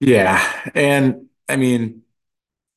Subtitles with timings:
[0.00, 0.42] Yeah.
[0.74, 2.02] And I mean,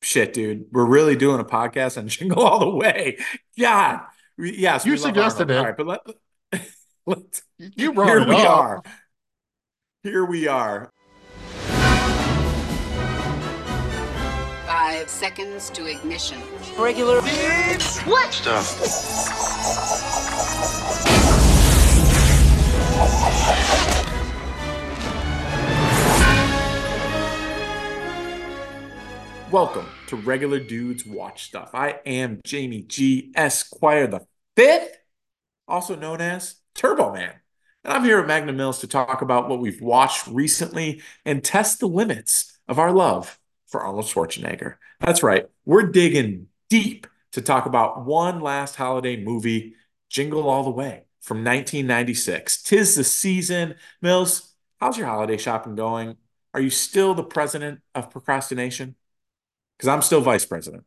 [0.02, 3.18] shit, dude, we're really doing a podcast on Jingle All the Way.
[3.58, 4.00] God.
[4.36, 5.60] We, yes, You we suggested it.
[5.62, 6.00] right, but let,
[7.06, 8.48] let's, You brought here it we up.
[8.48, 8.82] are.
[10.02, 10.90] Here we are.
[14.66, 16.40] Five seconds to ignition.
[16.78, 17.20] regular
[29.54, 31.70] Welcome to Regular Dudes Watch Stuff.
[31.74, 33.30] I am Jamie G.
[33.36, 34.26] Esquire the
[34.56, 34.98] Fifth,
[35.68, 37.34] also known as Turbo Man.
[37.84, 41.78] And I'm here at Magnum Mills to talk about what we've watched recently and test
[41.78, 44.74] the limits of our love for Arnold Schwarzenegger.
[44.98, 49.76] That's right, we're digging deep to talk about one last holiday movie,
[50.08, 52.60] Jingle All the Way from 1996.
[52.60, 53.76] Tis the season.
[54.02, 56.16] Mills, how's your holiday shopping going?
[56.54, 58.96] Are you still the president of procrastination?
[59.76, 60.84] Because I'm still vice president.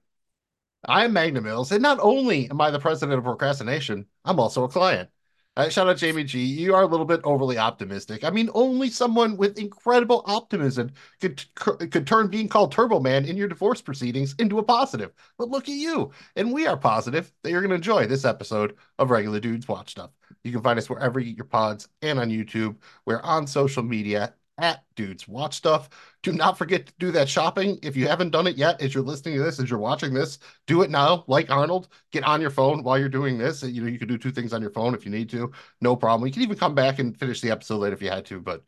[0.87, 4.69] I'm Magnum Mills, and not only am I the president of procrastination, I'm also a
[4.69, 5.09] client.
[5.57, 6.45] Uh, shout out Jamie G.
[6.45, 8.23] You are a little bit overly optimistic.
[8.23, 13.35] I mean, only someone with incredible optimism could could turn being called Turbo Man in
[13.35, 15.13] your divorce proceedings into a positive.
[15.39, 18.75] But look at you, and we are positive that you're going to enjoy this episode
[18.99, 20.11] of Regular Dudes Watch Stuff.
[20.43, 22.75] You can find us wherever you get your pods and on YouTube.
[23.05, 25.89] We're on social media at Dudes Watch Stuff.
[26.23, 27.79] Do not forget to do that shopping.
[27.83, 30.39] If you haven't done it yet, as you're listening to this, as you're watching this,
[30.65, 31.23] do it now.
[31.27, 33.63] Like Arnold, get on your phone while you're doing this.
[33.63, 35.51] You know, you can do two things on your phone if you need to.
[35.81, 36.27] No problem.
[36.27, 38.63] You can even come back and finish the episode later if you had to, but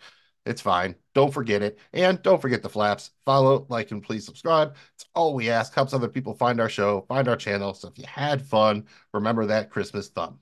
[0.45, 0.95] it's fine.
[1.13, 1.79] Don't forget it.
[1.93, 3.11] And don't forget the flaps.
[3.25, 4.75] Follow, like, and please subscribe.
[4.95, 5.73] It's all we ask.
[5.73, 7.73] Helps other people find our show, find our channel.
[7.73, 10.39] So if you had fun, remember that Christmas thumb.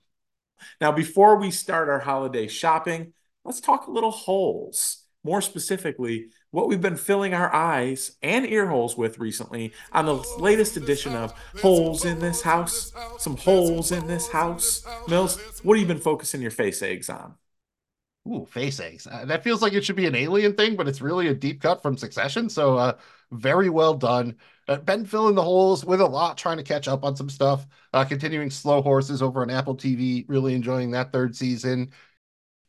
[0.82, 5.04] Now, before we start our holiday shopping, let's talk a little holes.
[5.28, 10.14] More specifically, what we've been filling our eyes and ear holes with recently on the
[10.40, 12.94] latest edition of Holes in This House.
[13.18, 14.88] Some holes in this house.
[15.10, 17.36] Mills, what have you been focusing your face eggs on?
[18.26, 19.06] Ooh, face eggs.
[19.06, 21.62] Uh, that feels like it should be an alien thing, but it's really a deep
[21.62, 22.48] cut from Succession.
[22.50, 22.94] So, uh,
[23.30, 24.38] very well done.
[24.70, 27.68] Uh, been filling the holes with a lot, trying to catch up on some stuff.
[27.92, 30.24] Uh, continuing Slow Horses over on Apple TV.
[30.30, 31.92] Really enjoying that third season.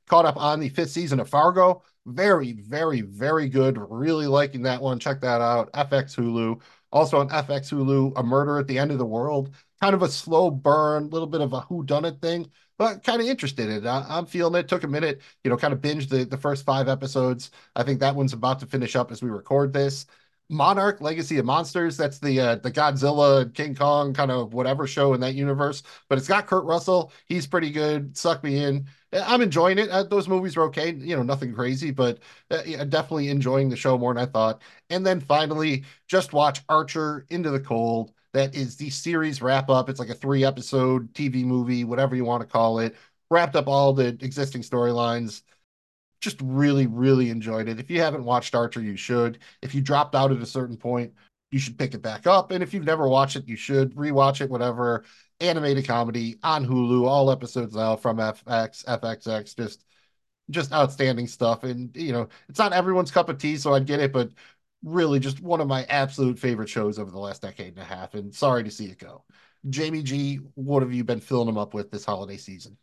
[0.08, 1.84] Caught up on the fifth season of Fargo.
[2.08, 3.76] Very, very, very good.
[3.90, 4.98] Really liking that one.
[4.98, 5.70] Check that out.
[5.74, 6.60] FX Hulu.
[6.90, 9.54] Also on FX Hulu, A Murder at the End of the World.
[9.80, 13.26] Kind of a slow burn, a little bit of a whodunit thing but kind of
[13.26, 13.86] interested in it.
[13.86, 14.68] I, I'm feeling it.
[14.68, 17.50] Took a minute, you know, kind of binged the, the first five episodes.
[17.74, 20.06] I think that one's about to finish up as we record this.
[20.48, 21.96] Monarch Legacy of Monsters.
[21.96, 25.82] That's the uh, the Godzilla, King Kong kind of whatever show in that universe.
[26.08, 27.12] But it's got Kurt Russell.
[27.26, 28.16] He's pretty good.
[28.16, 28.86] Suck me in.
[29.12, 29.88] I'm enjoying it.
[29.88, 30.92] Uh, those movies are okay.
[30.92, 32.18] You know, nothing crazy, but
[32.50, 34.62] uh, yeah, definitely enjoying the show more than I thought.
[34.90, 38.12] And then finally, just watch Archer Into the Cold.
[38.34, 39.88] That is the series wrap up.
[39.88, 42.96] It's like a three episode TV movie, whatever you want to call it.
[43.30, 45.42] Wrapped up all the existing storylines.
[46.20, 47.78] Just really, really enjoyed it.
[47.78, 49.38] If you haven't watched Archer, you should.
[49.62, 51.12] If you dropped out at a certain point,
[51.50, 52.50] you should pick it back up.
[52.50, 55.04] And if you've never watched it, you should rewatch it, whatever.
[55.40, 59.84] Animated comedy on Hulu, all episodes now from FX, FXX, just
[60.50, 61.64] just outstanding stuff.
[61.64, 64.30] And you know, it's not everyone's cup of tea, so I get it, but
[64.82, 68.14] really just one of my absolute favorite shows over the last decade and a half.
[68.14, 69.24] And sorry to see it go.
[69.68, 72.76] Jamie G, what have you been filling them up with this holiday season?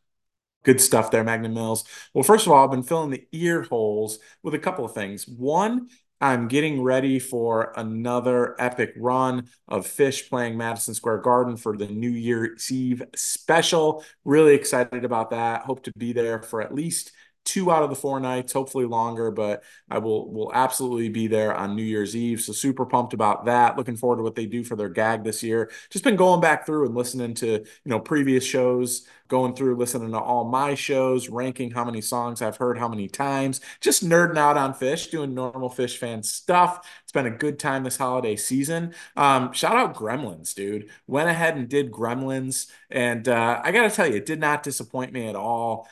[0.64, 1.84] Good stuff there, Magnum Mills.
[2.14, 5.28] Well, first of all, I've been filling the ear holes with a couple of things.
[5.28, 5.90] One,
[6.22, 11.88] I'm getting ready for another epic run of Phish playing Madison Square Garden for the
[11.88, 14.03] New Year's Eve special.
[14.24, 15.64] Really excited about that.
[15.64, 17.12] Hope to be there for at least
[17.46, 21.56] two out of the four nights, hopefully longer, but I will will absolutely be there
[21.56, 22.42] on New Year's Eve.
[22.42, 23.78] So super pumped about that.
[23.78, 25.72] Looking forward to what they do for their gag this year.
[25.90, 30.12] Just been going back through and listening to, you know, previous shows, going through listening
[30.12, 34.38] to all my shows, ranking how many songs I've heard how many times, just nerding
[34.38, 36.88] out on Phish, doing normal Phish fan stuff.
[37.04, 38.94] It's been a good time this holiday season.
[39.16, 40.90] Um, shout out Gremlins, dude.
[41.08, 44.64] Went ahead and did Gremlins, and uh, I got to tell you, it did not
[44.64, 45.88] disappoint me at all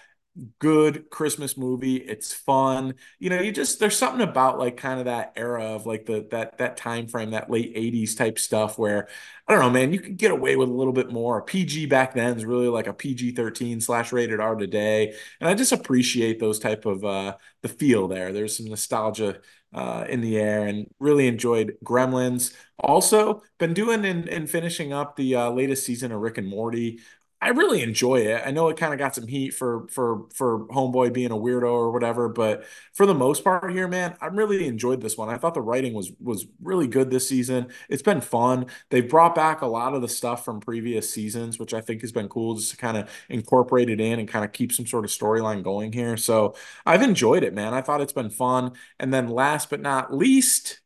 [0.60, 1.98] good Christmas movie.
[1.98, 2.96] It's fun.
[3.20, 6.28] You know, you just there's something about like kind of that era of like the
[6.32, 9.08] that that time frame, that late 80s type stuff where
[9.48, 11.38] I don't know, man, you could get away with a little bit more.
[11.40, 15.14] A PG back then is really like a PG-13 slash rated R today.
[15.40, 18.34] And I just appreciate those type of uh the feel there.
[18.34, 19.40] There's some nostalgia
[19.74, 22.54] uh, in the air and really enjoyed Gremlins.
[22.80, 27.00] Also, been doing and, and finishing up the uh, latest season of Rick and Morty.
[27.44, 28.42] I really enjoy it.
[28.46, 31.64] I know it kind of got some heat for for for Homeboy being a weirdo
[31.64, 32.64] or whatever, but
[32.94, 35.28] for the most part here, man, I really enjoyed this one.
[35.28, 37.68] I thought the writing was was really good this season.
[37.90, 38.68] It's been fun.
[38.90, 42.14] They've brought back a lot of the stuff from previous seasons, which I think has
[42.14, 45.04] been cool just to kind of incorporate it in and kind of keep some sort
[45.04, 46.16] of storyline going here.
[46.16, 46.56] So
[46.86, 47.74] I've enjoyed it, man.
[47.74, 48.72] I thought it's been fun.
[49.00, 50.80] And then last but not least,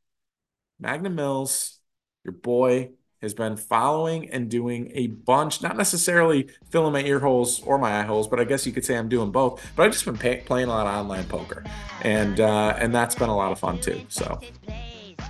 [0.79, 1.79] Magnum Mills,
[2.23, 7.61] your boy has been following and doing a bunch, not necessarily filling my ear holes
[7.63, 9.65] or my eye holes, but I guess you could say I'm doing both.
[9.75, 11.63] But I've just been pay- playing a lot of online poker,
[12.01, 14.01] and uh, and that's been a lot of fun too.
[14.07, 14.39] So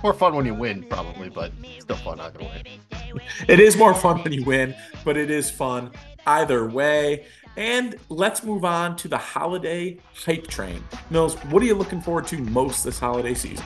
[0.02, 2.62] more fun when you win, probably, but still fun either way.
[3.48, 4.74] it is more fun when you win,
[5.04, 5.90] but it is fun
[6.26, 7.26] either way.
[7.56, 10.84] And let's move on to the holiday hype train.
[11.10, 13.64] Mills, what are you looking forward to most this holiday season?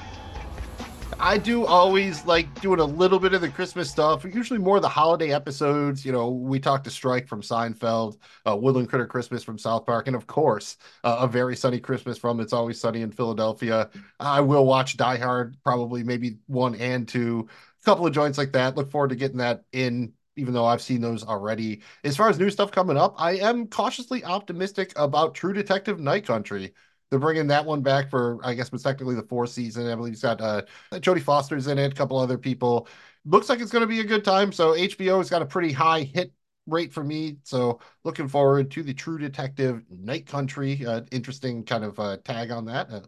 [1.19, 4.89] I do always like doing a little bit of the Christmas stuff, usually more the
[4.89, 6.05] holiday episodes.
[6.05, 10.07] You know, we talked to Strike from Seinfeld, uh, Woodland Critter Christmas from South Park,
[10.09, 13.91] and of course, uh, A Very Sunny Christmas from It's Always Sunny in Philadelphia.
[14.19, 17.49] I will watch Die Hard, probably maybe one and two,
[17.81, 18.77] a couple of joints like that.
[18.77, 21.83] Look forward to getting that in even though I've seen those already.
[22.05, 26.27] As far as new stuff coming up, I am cautiously optimistic about True Detective Night
[26.27, 26.73] Country.
[27.13, 29.87] They're bringing that one back for, I guess, was technically the fourth season.
[29.87, 30.63] I believe it's got uh,
[30.93, 32.89] Jodie Foster's in it, a couple other people.
[33.27, 34.51] Looks like it's going to be a good time.
[34.51, 36.33] So HBO has got a pretty high hit
[36.67, 37.37] rate for me.
[37.43, 40.87] So looking forward to the True Detective Night Country.
[40.87, 42.91] Uh, interesting kind of uh, tag on that.
[42.91, 43.01] Uh,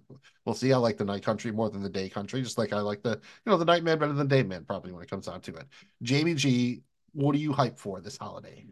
[0.44, 0.70] we'll see.
[0.74, 3.12] I like the Night Country more than the Day Country, just like I like the
[3.46, 5.54] you know the Night Man better than Day Man probably when it comes down to
[5.54, 5.66] it.
[6.02, 8.66] Jamie G, what are you hyped for this holiday?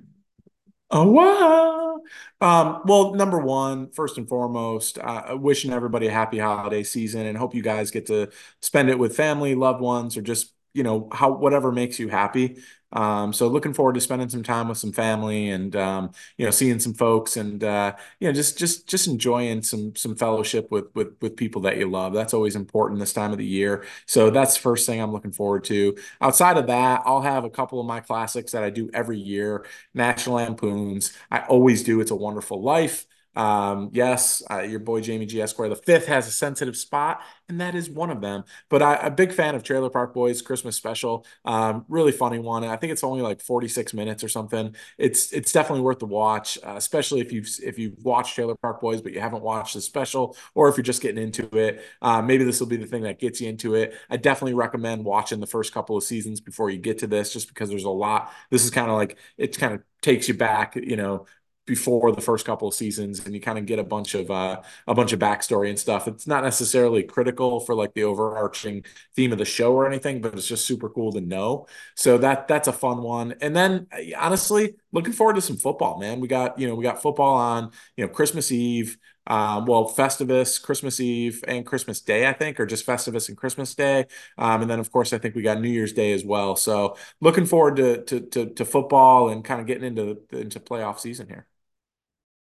[0.94, 2.00] Oh wow!
[2.42, 7.38] Um, well, number one, first and foremost, uh, wishing everybody a happy holiday season, and
[7.38, 8.30] hope you guys get to
[8.60, 12.58] spend it with family, loved ones, or just you know how whatever makes you happy.
[12.94, 16.50] Um, so looking forward to spending some time with some family and um, you know
[16.50, 20.86] seeing some folks and uh, you know just just just enjoying some some fellowship with
[20.94, 22.12] with with people that you love.
[22.12, 23.86] That's always important this time of the year.
[24.06, 25.96] So that's the first thing I'm looking forward to.
[26.20, 29.64] Outside of that, I'll have a couple of my classics that I do every year.
[29.94, 31.12] National Lampoons.
[31.30, 32.00] I always do.
[32.00, 33.06] It's a Wonderful Life.
[33.34, 35.40] Um, yes, uh, your boy Jamie G.
[35.40, 38.44] Esquire the fifth has a sensitive spot, and that is one of them.
[38.68, 41.24] But I, a big fan of Trailer Park Boys Christmas special.
[41.44, 42.62] Um, really funny one.
[42.64, 44.74] I think it's only like 46 minutes or something.
[44.98, 48.80] It's it's definitely worth the watch, uh, especially if you've if you've watched Trailer Park
[48.80, 51.82] Boys but you haven't watched the special, or if you're just getting into it.
[52.02, 53.94] Uh, maybe this will be the thing that gets you into it.
[54.10, 57.48] I definitely recommend watching the first couple of seasons before you get to this, just
[57.48, 58.30] because there's a lot.
[58.50, 61.26] This is kind of like it kind of takes you back, you know,
[61.72, 64.60] before the first couple of seasons and you kind of get a bunch of uh,
[64.86, 68.84] a bunch of backstory and stuff it's not necessarily critical for like the overarching
[69.16, 72.46] theme of the show or anything but it's just super cool to know so that
[72.46, 73.86] that's a fun one and then
[74.18, 77.70] honestly looking forward to some football man we got you know we got football on
[77.96, 82.66] you know christmas eve um, well, Festivus, Christmas Eve, and Christmas Day, I think, or
[82.66, 84.06] just Festivus and Christmas Day.
[84.36, 86.56] Um, and then, of course, I think we got New Year's Day as well.
[86.56, 90.98] So, looking forward to to to, to football and kind of getting into into playoff
[90.98, 91.46] season here.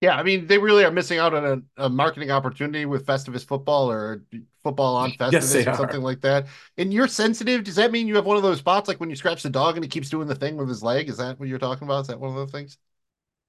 [0.00, 3.44] Yeah, I mean, they really are missing out on a, a marketing opportunity with Festivus
[3.46, 4.24] football or
[4.62, 6.46] football on Festivus yes, or something like that.
[6.78, 7.64] And you're sensitive.
[7.64, 9.76] Does that mean you have one of those spots like when you scratch the dog
[9.76, 11.10] and he keeps doing the thing with his leg?
[11.10, 12.02] Is that what you're talking about?
[12.02, 12.78] Is that one of those things?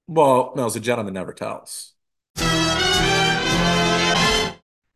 [0.06, 1.94] Well, no, as a gentleman never tells.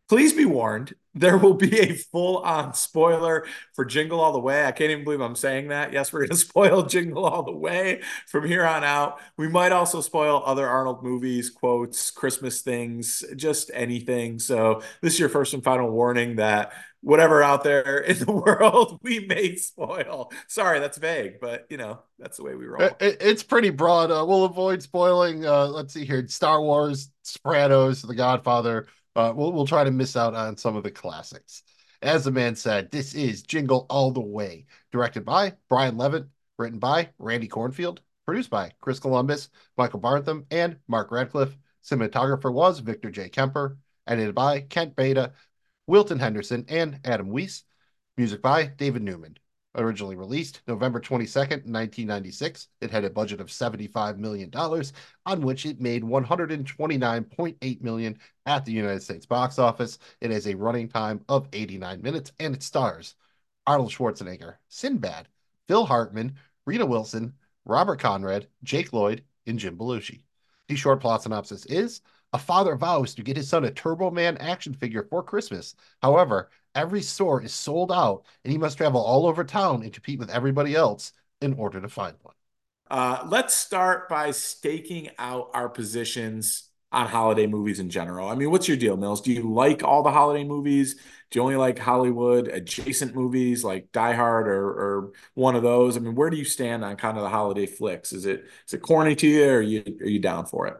[0.08, 3.44] Please be warned, there will be a full on spoiler
[3.74, 4.64] for Jingle All the Way.
[4.64, 5.92] I can't even believe I'm saying that.
[5.92, 9.18] Yes, we're going to spoil Jingle All the Way from here on out.
[9.36, 14.38] We might also spoil other Arnold movies, quotes, Christmas things, just anything.
[14.38, 19.00] So, this is your first and final warning that whatever out there in the world
[19.02, 20.30] we may spoil.
[20.46, 22.82] Sorry, that's vague, but you know, that's the way we roll.
[22.82, 24.12] It, it's pretty broad.
[24.12, 25.44] Uh, we'll avoid spoiling.
[25.44, 30.16] Uh, let's see here Star Wars, Sopranos, The Godfather uh, we'll we'll try to miss
[30.16, 31.62] out on some of the classics.
[32.02, 36.26] As the man said, this is Jingle All the Way, directed by Brian Levant,
[36.58, 41.56] written by Randy Kornfield, produced by Chris Columbus, Michael Barnathan, and Mark Radcliffe.
[41.82, 43.28] Cinematographer was Victor J.
[43.30, 45.32] Kemper, edited by Kent Beyda,
[45.86, 47.64] Wilton Henderson, and Adam Weiss.
[48.16, 49.36] Music by David Newman
[49.76, 52.68] originally released November 22nd, 1996.
[52.80, 54.50] It had a budget of $75 million,
[55.26, 59.98] on which it made 129.8 million at the United States box office.
[60.20, 63.14] It has a running time of 89 minutes, and it stars
[63.66, 65.28] Arnold Schwarzenegger, Sinbad,
[65.68, 70.22] Phil Hartman, Rita Wilson, Robert Conrad, Jake Lloyd, and Jim Belushi.
[70.68, 72.00] The short plot synopsis is
[72.32, 75.74] a father vows to get his son a Turbo Man action figure for Christmas.
[76.02, 80.18] However, every store is sold out and he must travel all over town and compete
[80.18, 82.34] with everybody else in order to find one.
[82.88, 88.28] Uh, let's start by staking out our positions on holiday movies in general.
[88.28, 89.20] I mean, what's your deal, Mills?
[89.20, 90.94] Do you like all the holiday movies?
[91.30, 95.96] Do you only like Hollywood adjacent movies like Die Hard or, or one of those?
[95.96, 98.12] I mean, where do you stand on kind of the holiday flicks?
[98.12, 100.76] Is it is it corny to you, or are you are you down for it?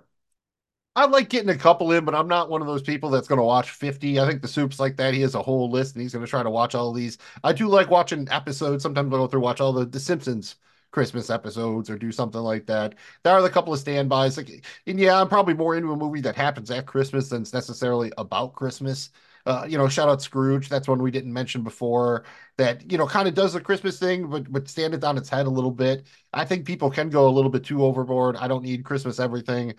[0.96, 3.38] I like getting a couple in, but I'm not one of those people that's going
[3.38, 4.18] to watch 50.
[4.18, 5.12] I think the soup's like that.
[5.12, 7.18] He has a whole list and he's going to try to watch all these.
[7.44, 8.82] I do like watching episodes.
[8.82, 10.56] Sometimes I'll go through watch all the, the Simpsons
[10.92, 12.94] Christmas episodes or do something like that.
[13.22, 14.38] There are a couple of standbys.
[14.38, 17.52] Like, and yeah, I'm probably more into a movie that happens at Christmas than it's
[17.52, 19.10] necessarily about Christmas.
[19.44, 20.68] Uh, you know, shout out Scrooge.
[20.68, 22.24] That's one we didn't mention before.
[22.56, 25.28] That you know kind of does the Christmas thing, but but stand it on its
[25.28, 26.06] head a little bit.
[26.32, 28.34] I think people can go a little bit too overboard.
[28.36, 29.74] I don't need Christmas everything.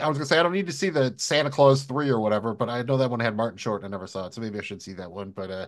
[0.00, 2.54] I was gonna say I don't need to see the Santa Claus three or whatever,
[2.54, 3.82] but I know that one had Martin Short.
[3.82, 5.30] And I never saw it, so maybe I should see that one.
[5.30, 5.66] But uh,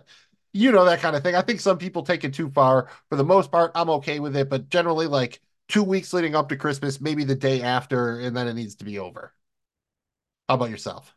[0.53, 1.35] you know that kind of thing.
[1.35, 2.89] I think some people take it too far.
[3.09, 6.49] For the most part, I'm okay with it, but generally, like two weeks leading up
[6.49, 9.33] to Christmas, maybe the day after, and then it needs to be over.
[10.49, 11.15] How about yourself?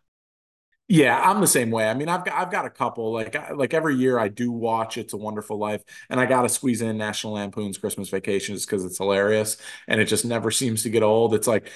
[0.89, 1.89] Yeah, I'm the same way.
[1.89, 4.99] I mean, I've got I've got a couple like like every year I do watch
[4.99, 8.69] It's a Wonderful Life, and I got to squeeze in National Lampoon's Christmas Vacation just
[8.69, 11.33] because it's hilarious and it just never seems to get old.
[11.35, 11.71] It's like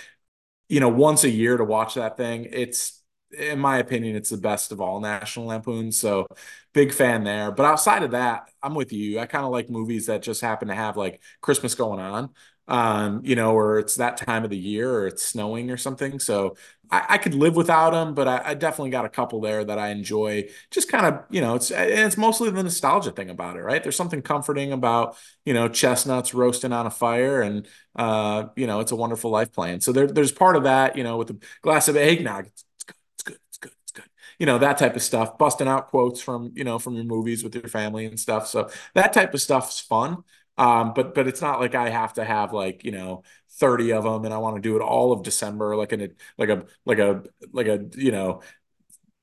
[0.68, 2.48] you know, once a year to watch that thing.
[2.50, 3.02] It's,
[3.36, 5.98] in my opinion, it's the best of all National Lampoons.
[5.98, 6.26] So
[6.72, 7.50] big fan there.
[7.50, 9.18] But outside of that, I'm with you.
[9.18, 12.30] I kind of like movies that just happen to have like Christmas going on
[12.66, 16.18] um, you know, or it's that time of the year or it's snowing or something.
[16.18, 16.56] So
[16.90, 19.78] I, I could live without them, but I, I, definitely got a couple there that
[19.78, 20.48] I enjoy.
[20.70, 23.82] Just kind of, you know, it's and it's mostly the nostalgia thing about it, right?
[23.82, 28.80] There's something comforting about, you know, chestnuts roasting on a fire and uh, you know,
[28.80, 29.80] it's a wonderful life plan.
[29.80, 32.46] So there, there's part of that, you know, with a glass of eggnog.
[32.46, 34.04] It's, it's good, it's good, it's good, it's good.
[34.38, 37.44] You know, that type of stuff, busting out quotes from, you know, from your movies
[37.44, 38.46] with your family and stuff.
[38.46, 40.24] So that type of stuff's fun.
[40.56, 44.04] Um, but but it's not like I have to have like you know 30 of
[44.04, 46.98] them and I want to do it all of December like a like a like
[46.98, 48.42] a like a you know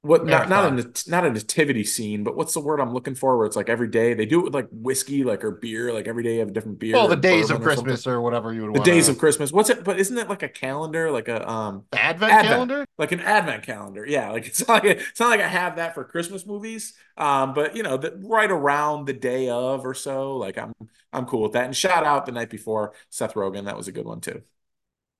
[0.04, 3.38] what not not a not a nativity scene, but what's the word I'm looking for?
[3.38, 6.08] Where it's like every day they do it with like whiskey, like or beer, like
[6.08, 6.96] every day you have a different beer.
[6.96, 8.74] Well, the days of Christmas or, or, whatever you would.
[8.74, 8.92] The wanna...
[8.92, 9.52] days of Christmas.
[9.52, 9.84] What's it?
[9.84, 13.64] But isn't it like a calendar, like a um advent, advent, calendar, like an advent
[13.64, 14.04] calendar?
[14.04, 16.94] Yeah, like it's not like it's not like I have that for Christmas movies.
[17.16, 20.74] Um, but you know, the, right around the day of or so, like I'm
[21.14, 21.66] I'm cool with that.
[21.66, 24.42] And shout out the night before Seth Rogen, that was a good one too.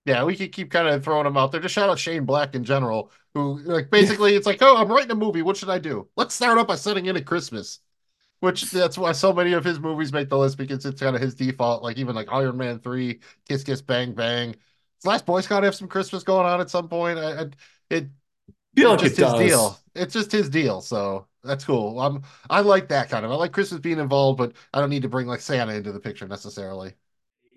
[0.04, 1.60] Yeah, we could keep kind of throwing them out there.
[1.60, 5.12] Just shout out Shane Black in general, who like basically it's like, oh, I'm writing
[5.12, 5.42] a movie.
[5.42, 6.08] What should I do?
[6.16, 7.80] Let's start up by setting in at Christmas.
[8.40, 11.22] Which that's why so many of his movies make the list because it's kind of
[11.22, 11.82] his default.
[11.82, 14.52] Like even like Iron Man three, Kiss Kiss Bang Bang.
[14.52, 17.18] Does Last Boy Scout have some Christmas going on at some point?
[17.18, 17.46] I, I
[17.90, 18.08] it
[18.76, 19.78] feel like just it his deal.
[19.94, 20.80] It's just his deal.
[20.80, 22.00] So that's cool.
[22.00, 23.30] I'm I like that kind of.
[23.30, 26.00] I like Christmas being involved, but I don't need to bring like Santa into the
[26.00, 26.94] picture necessarily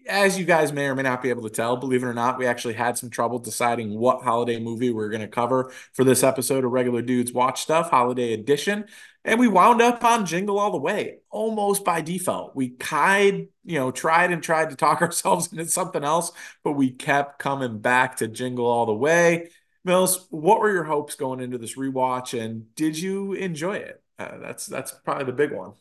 [0.07, 2.37] as you guys may or may not be able to tell, believe it or not,
[2.37, 6.03] we actually had some trouble deciding what holiday movie we are going to cover for
[6.03, 8.85] this episode of Regular Dudes Watch Stuff, Holiday Edition.
[9.23, 12.55] And we wound up on Jingle All the Way almost by default.
[12.55, 16.31] We tried, you know, tried and tried to talk ourselves into something else,
[16.63, 19.49] but we kept coming back to Jingle All the Way.
[19.83, 24.01] Mills, what were your hopes going into this rewatch, and did you enjoy it?
[24.17, 25.73] Uh, that's that's probably the big one.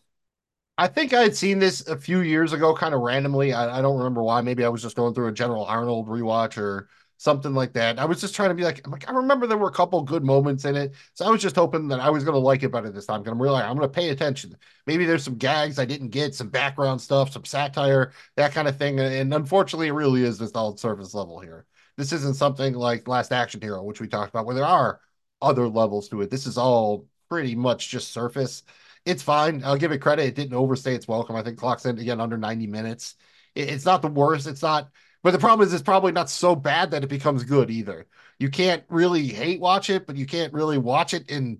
[0.76, 3.52] I think I had seen this a few years ago, kind of randomly.
[3.52, 4.40] I, I, don't remember why.
[4.40, 8.00] Maybe I was just going through a General Arnold rewatch or something like that.
[8.00, 10.02] I was just trying to be like, I'm like, I remember there were a couple
[10.02, 10.94] good moments in it.
[11.14, 13.22] So I was just hoping that I was going to like it better this time.
[13.22, 14.56] Because I'm really, I'm going to pay attention.
[14.86, 18.76] Maybe there's some gags I didn't get, some background stuff, some satire, that kind of
[18.76, 18.98] thing.
[18.98, 21.66] And unfortunately, it really is this all surface level here.
[21.96, 25.00] This isn't something like Last Action Hero, which we talked about, where there are
[25.40, 26.30] other levels to it.
[26.30, 28.64] This is all pretty much just surface
[29.04, 29.62] it's fine.
[29.64, 30.26] I'll give it credit.
[30.26, 31.36] It didn't overstay its welcome.
[31.36, 33.16] I think clocks in again under 90 minutes.
[33.54, 34.46] It, it's not the worst.
[34.46, 34.90] It's not,
[35.22, 38.06] but the problem is it's probably not so bad that it becomes good either.
[38.38, 41.58] You can't really hate watch it, but you can't really watch it and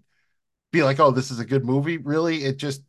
[0.72, 1.98] be like, oh, this is a good movie.
[1.98, 2.82] Really, it just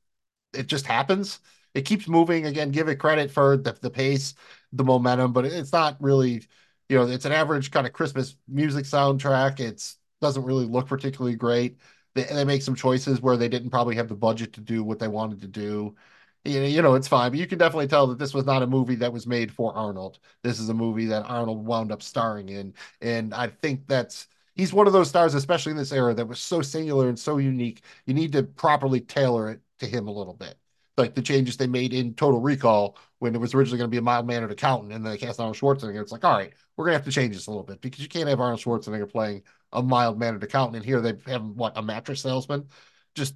[0.54, 1.40] it just happens.
[1.74, 2.46] It keeps moving.
[2.46, 4.34] Again, give it credit for the, the pace,
[4.72, 6.44] the momentum, but it's not really,
[6.90, 9.60] you know, it's an average kind of Christmas music soundtrack.
[9.60, 11.78] It's doesn't really look particularly great
[12.16, 15.00] they, they make some choices where they didn't probably have the budget to do what
[15.00, 15.96] they wanted to do.
[16.44, 18.62] You know, you know, it's fine, but you can definitely tell that this was not
[18.62, 20.20] a movie that was made for Arnold.
[20.44, 24.72] This is a movie that Arnold wound up starring in, and I think that's he's
[24.74, 27.82] one of those stars, especially in this era, that was so singular and so unique.
[28.06, 30.56] You need to properly tailor it to him a little bit,
[30.98, 33.98] like the changes they made in Total Recall when it was originally going to be
[33.98, 36.02] a mild mannered accountant, and then they cast Arnold Schwarzenegger.
[36.02, 38.10] It's like, all right, we're gonna have to change this a little bit because you
[38.10, 40.78] can't have Arnold Schwarzenegger playing a mild mannered accountant.
[40.78, 42.70] And here they have what a mattress salesman.
[43.14, 43.36] Just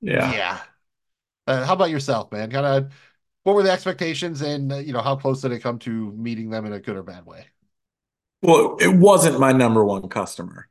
[0.00, 0.60] yeah, yeah.
[1.46, 2.50] Uh, how about yourself, man?
[2.50, 2.92] Kind of
[3.44, 6.50] what were the expectations and uh, you know how close did it come to meeting
[6.50, 7.46] them in a good or bad way?
[8.42, 10.68] Well, it wasn't my number one customer.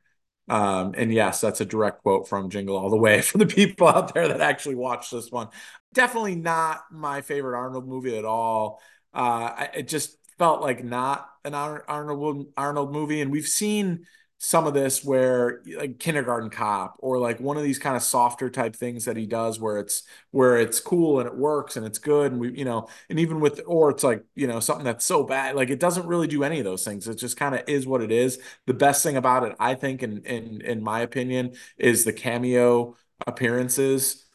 [0.48, 3.88] Um, and yes, that's a direct quote from Jingle All the Way for the people
[3.88, 5.48] out there that actually watched this one.
[5.92, 8.80] Definitely not my favorite Arnold movie at all.
[9.12, 14.06] Uh, it just felt like not an Arnold Arnold movie, and we've seen
[14.38, 18.50] some of this where like kindergarten cop or like one of these kind of softer
[18.50, 21.98] type things that he does where it's where it's cool and it works and it's
[21.98, 25.06] good and we you know and even with or it's like you know something that's
[25.06, 27.08] so bad like it doesn't really do any of those things.
[27.08, 28.38] It just kind of is what it is.
[28.66, 32.96] The best thing about it i think in in in my opinion is the cameo
[33.26, 34.25] appearances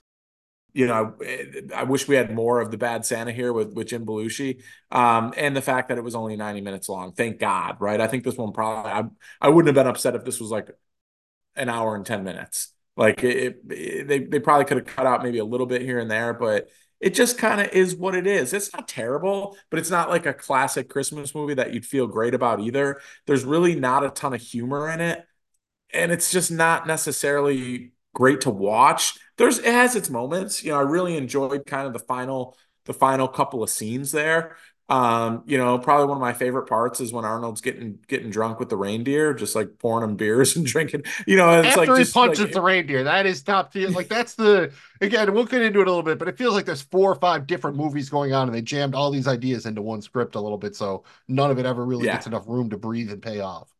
[0.74, 1.16] you know,
[1.75, 4.62] I, wish we had more of the bad Santa here with, with Jim Belushi.
[4.90, 7.12] Um, and the fact that it was only 90 minutes long.
[7.12, 8.00] Thank God, right?
[8.00, 9.04] I think this one probably, I,
[9.42, 10.70] I wouldn't have been upset if this was like
[11.56, 12.74] an hour and 10 minutes.
[12.96, 16.00] Like it, it they, they probably could have cut out maybe a little bit here
[16.00, 18.54] and there, but it just kind of is what it is.
[18.54, 22.34] It's not terrible, but it's not like a classic Christmas movie that you'd feel great
[22.34, 23.01] about either.
[23.25, 25.25] There's really not a ton of humor in it.
[25.94, 29.18] And it's just not necessarily great to watch.
[29.42, 30.64] There's it has its moments.
[30.64, 32.56] You know, I really enjoyed kind of the final
[32.86, 34.56] the final couple of scenes there.
[34.88, 38.60] Um, you know, probably one of my favorite parts is when Arnold's getting getting drunk
[38.60, 41.06] with the reindeer, just like pouring him beers and drinking.
[41.26, 43.90] You know, it's after like he just, punches like, the reindeer, that is top tier.
[43.90, 46.66] Like that's the again, we'll get into it a little bit, but it feels like
[46.66, 49.82] there's four or five different movies going on, and they jammed all these ideas into
[49.82, 52.14] one script a little bit, so none of it ever really yeah.
[52.14, 53.74] gets enough room to breathe and pay off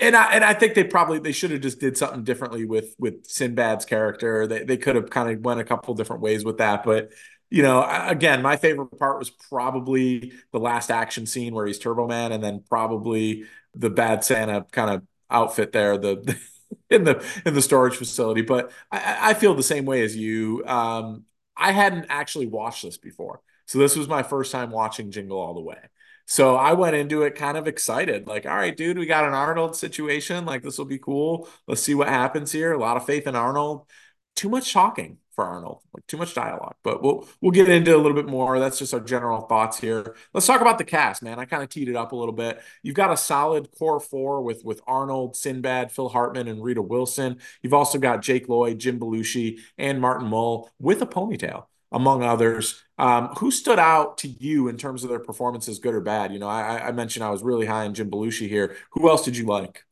[0.00, 2.94] and I and I think they probably they should have just did something differently with
[2.98, 4.46] with Sinbad's character.
[4.46, 7.12] They they could have kind of went a couple different ways with that, but
[7.50, 12.06] you know, again, my favorite part was probably the last action scene where he's Turbo
[12.08, 16.36] Man, and then probably the bad Santa kind of outfit there, the,
[16.90, 18.42] in the in the storage facility.
[18.42, 20.64] But I, I feel the same way as you.
[20.66, 21.24] Um,
[21.56, 25.54] I hadn't actually watched this before, so this was my first time watching Jingle All
[25.54, 25.78] the Way.
[26.26, 29.34] So I went into it kind of excited, like, all right, dude, we got an
[29.34, 30.46] Arnold situation.
[30.46, 31.48] Like, this will be cool.
[31.66, 32.72] Let's see what happens here.
[32.72, 33.86] A lot of faith in Arnold.
[34.34, 36.76] Too much talking for Arnold, like too much dialogue.
[36.82, 38.58] But we'll we'll get into a little bit more.
[38.58, 40.14] That's just our general thoughts here.
[40.32, 41.38] Let's talk about the cast, man.
[41.38, 42.62] I kind of teed it up a little bit.
[42.82, 47.40] You've got a solid core four with with Arnold, Sinbad, Phil Hartman, and Rita Wilson.
[47.62, 52.83] You've also got Jake Lloyd, Jim Belushi, and Martin Mull with a ponytail among others.
[52.96, 56.32] Um, who stood out to you in terms of their performances, good or bad?
[56.32, 58.76] You know, I, I mentioned I was really high on Jim Belushi here.
[58.92, 59.84] Who else did you like?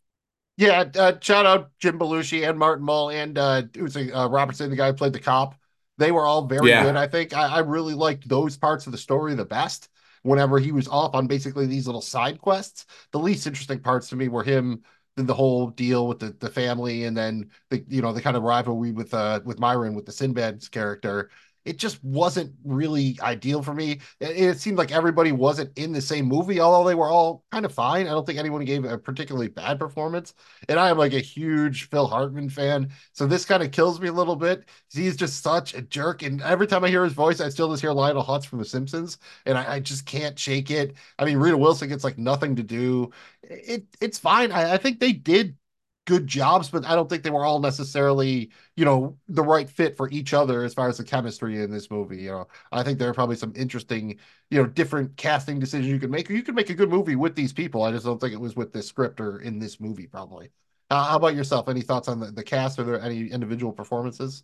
[0.56, 4.70] Yeah, uh, shout out Jim Belushi and Martin Mull and uh, it was uh, Robertson,
[4.70, 5.56] the guy who played the cop.
[5.98, 6.84] They were all very yeah.
[6.84, 6.96] good.
[6.96, 9.88] I think I, I really liked those parts of the story the best.
[10.22, 14.16] Whenever he was off on basically these little side quests, the least interesting parts to
[14.16, 14.82] me were him
[15.16, 18.36] and the whole deal with the, the family and then the you know the kind
[18.36, 21.30] of rivalry with uh with Myron with the Sinbad's character
[21.64, 24.00] it just wasn't really ideal for me.
[24.20, 27.64] It, it, seemed like everybody wasn't in the same movie, although they were all kind
[27.64, 28.06] of fine.
[28.06, 30.34] I don't think anyone gave a particularly bad performance.
[30.68, 32.90] And I am like a huge Phil Hartman fan.
[33.12, 34.68] So this kind of kills me a little bit.
[34.92, 36.22] He's just such a jerk.
[36.22, 38.64] And every time I hear his voice, I still just hear Lionel Hutz from The
[38.64, 39.18] Simpsons.
[39.46, 40.96] And I, I just can't shake it.
[41.18, 43.10] I mean, Rita Wilson gets like nothing to do.
[43.42, 44.52] It It's fine.
[44.52, 45.56] I, I think they did
[46.04, 49.96] good jobs, but I don't think they were all necessarily, you know, the right fit
[49.96, 52.22] for each other as far as the chemistry in this movie.
[52.22, 54.18] You know, I think there are probably some interesting,
[54.50, 57.36] you know, different casting decisions you can make, you could make a good movie with
[57.36, 57.82] these people.
[57.82, 60.50] I just don't think it was with this script or in this movie, probably.
[60.90, 61.68] Uh, how about yourself?
[61.68, 62.78] Any thoughts on the, the cast?
[62.78, 64.42] Are there any individual performances?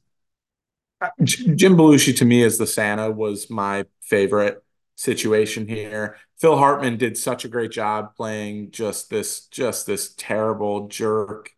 [1.23, 4.64] Jim Belushi to me as the Santa was my favorite
[4.98, 6.16] situation here.
[6.40, 11.52] Phil Hartman did such a great job playing just this just this terrible jerk,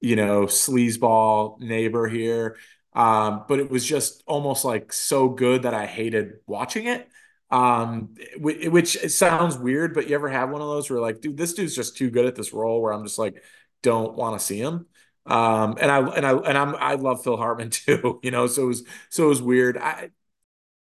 [0.00, 2.56] you know, sleazeball neighbor here.
[2.94, 7.08] Um, but it was just almost like so good that I hated watching it.
[7.50, 11.54] Um, which sounds weird, but you ever have one of those where like, dude, this
[11.54, 13.42] dude's just too good at this role where I'm just like,
[13.82, 14.86] don't want to see him.
[15.26, 18.64] Um, and I and I and I'm I love Phil Hartman too, you know, so
[18.64, 19.78] it was so it was weird.
[19.78, 20.10] I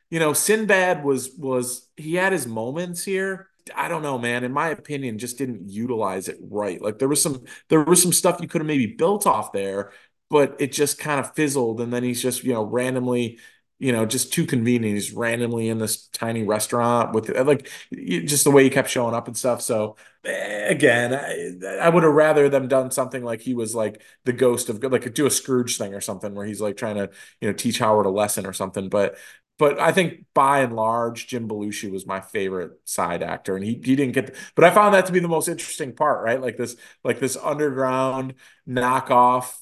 [0.09, 3.49] you know, Sinbad was was he had his moments here.
[3.75, 4.43] I don't know, man.
[4.43, 6.81] In my opinion, just didn't utilize it right.
[6.81, 9.91] Like there was some there was some stuff you could have maybe built off there,
[10.29, 11.81] but it just kind of fizzled.
[11.81, 13.39] And then he's just you know randomly,
[13.79, 14.95] you know, just too convenient.
[14.95, 19.27] He's randomly in this tiny restaurant with like just the way he kept showing up
[19.27, 19.61] and stuff.
[19.61, 24.01] So eh, again, I, I would have rather them done something like he was like
[24.25, 27.09] the ghost of like do a Scrooge thing or something where he's like trying to
[27.41, 28.89] you know teach Howard a lesson or something.
[28.89, 29.17] But
[29.57, 33.73] but I think by and large, Jim Belushi was my favorite side actor, and he
[33.83, 34.27] he didn't get.
[34.27, 36.41] The, but I found that to be the most interesting part, right?
[36.41, 38.35] Like this, like this underground
[38.67, 39.57] knockoff,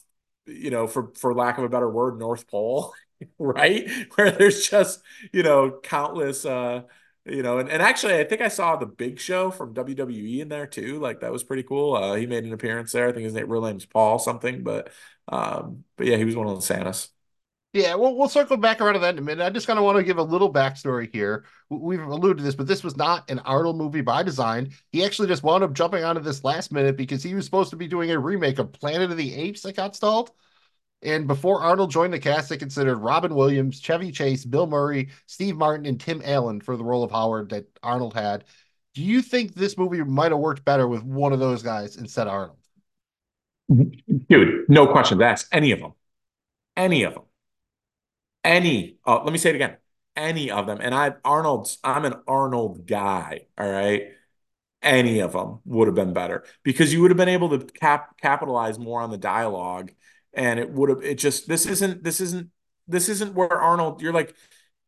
[0.45, 2.93] you know, for for lack of a better word, North Pole.
[3.39, 3.89] right?
[4.15, 6.83] Where there's just, you know, countless uh
[7.25, 10.49] you know, and, and actually I think I saw the Big Show from WWE in
[10.49, 10.99] there too.
[10.99, 11.95] Like that was pretty cool.
[11.95, 13.07] Uh he made an appearance there.
[13.07, 14.91] I think his name real name's Paul something, but
[15.29, 17.09] um but yeah, he was one of the Santas.
[17.75, 19.43] Yeah, well, we'll circle back around to that in a minute.
[19.43, 21.43] I just kind of want to give a little backstory here.
[21.69, 24.71] We've alluded to this, but this was not an Arnold movie by design.
[24.93, 27.75] He actually just wound up jumping onto this last minute because he was supposed to
[27.75, 30.31] be doing a remake of Planet of the Apes that got stalled.
[31.01, 35.57] And before Arnold joined the cast, they considered Robin Williams, Chevy Chase, Bill Murray, Steve
[35.57, 38.45] Martin, and Tim Allen for the role of Howard that Arnold had.
[38.93, 42.27] Do you think this movie might have worked better with one of those guys instead
[42.27, 42.57] of Arnold?
[44.29, 45.17] Dude, no question.
[45.17, 45.91] That's any of them.
[46.77, 47.23] Any of them
[48.45, 49.77] any uh, let me say it again.
[50.15, 50.79] Any of them.
[50.81, 54.11] And i arnold's i'm an arnold guy all right?
[54.81, 58.17] Any of them would have been better because you would have been able to cap
[58.21, 59.91] capitalize more on the dialogue
[60.33, 62.49] and it would have it just this isn't this isn't
[62.87, 64.35] this isn't where arnold you're like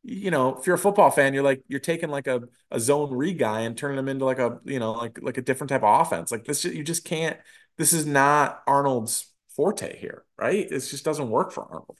[0.03, 2.41] you know if you're a football fan you're like you're taking like a,
[2.71, 5.41] a zone read guy and turning him into like a you know like like a
[5.41, 6.31] different type of offense.
[6.31, 7.37] Like this you just can't
[7.77, 10.71] this is not arnold's forte here right?
[10.71, 11.97] It just doesn't work for arnold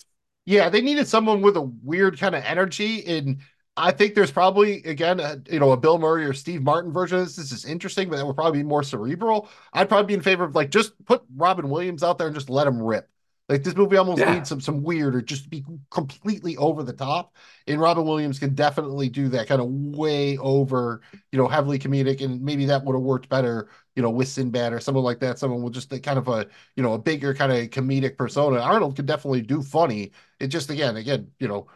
[0.48, 3.06] yeah, they needed someone with a weird kind of energy.
[3.06, 3.40] And
[3.76, 7.20] I think there's probably, again, a, you know, a Bill Murray or Steve Martin version
[7.20, 7.36] of this.
[7.36, 9.50] This is interesting, but that would probably be more cerebral.
[9.74, 12.50] I'd probably be in favor of like just put Robin Williams out there and just
[12.50, 13.10] let him rip.
[13.50, 14.34] Like this movie almost yeah.
[14.34, 17.34] needs some some weird or just be completely over the top.
[17.66, 22.22] And Robin Williams can definitely do that kind of way over, you know, heavily comedic,
[22.24, 25.40] and maybe that would have worked better, you know, with Sinbad or someone like that.
[25.40, 28.60] Someone with just a, kind of a, you know, a bigger kind of comedic persona.
[28.60, 30.12] Arnold could definitely do funny.
[30.40, 31.68] It just again, again, you know,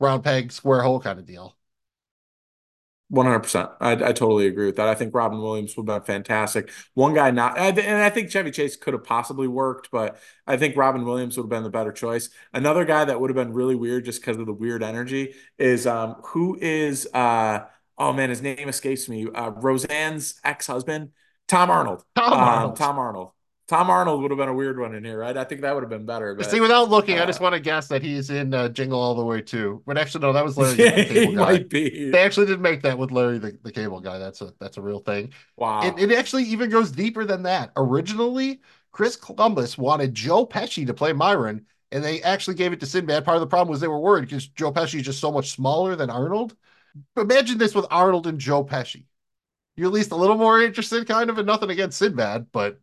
[0.00, 1.56] round peg, square hole kind of deal.
[3.10, 3.74] 100%.
[3.80, 4.88] I, I totally agree with that.
[4.88, 6.70] I think Robin Williams would have been fantastic.
[6.94, 10.76] One guy not, and I think Chevy Chase could have possibly worked, but I think
[10.76, 12.30] Robin Williams would have been the better choice.
[12.52, 15.86] Another guy that would have been really weird just because of the weird energy is
[15.86, 17.64] um who is uh
[17.98, 19.26] oh man, his name escapes me.
[19.34, 21.10] Uh, Roseanne's ex-husband,
[21.48, 22.04] Tom Arnold.
[22.16, 22.70] Tom Arnold.
[22.70, 23.30] Um, Tom Arnold.
[23.70, 25.36] Tom Arnold would have been a weird one in here, right?
[25.36, 26.34] I think that would have been better.
[26.34, 29.00] But, See, without looking, uh, I just want to guess that he's in uh, Jingle
[29.00, 29.80] All the Way too.
[29.86, 30.76] But actually, no, that was Larry.
[30.78, 31.32] Yeah, the he guy.
[31.32, 32.10] might be.
[32.10, 34.18] They actually did make that with Larry, the, the cable guy.
[34.18, 35.32] That's a that's a real thing.
[35.56, 35.82] Wow.
[35.84, 37.70] It, it actually even goes deeper than that.
[37.76, 42.86] Originally, Chris Columbus wanted Joe Pesci to play Myron, and they actually gave it to
[42.86, 43.24] Sinbad.
[43.24, 45.52] Part of the problem was they were worried because Joe Pesci is just so much
[45.52, 46.56] smaller than Arnold.
[47.16, 49.04] Imagine this with Arnold and Joe Pesci.
[49.76, 52.80] You're at least a little more interested, kind of, and nothing against Sinbad, but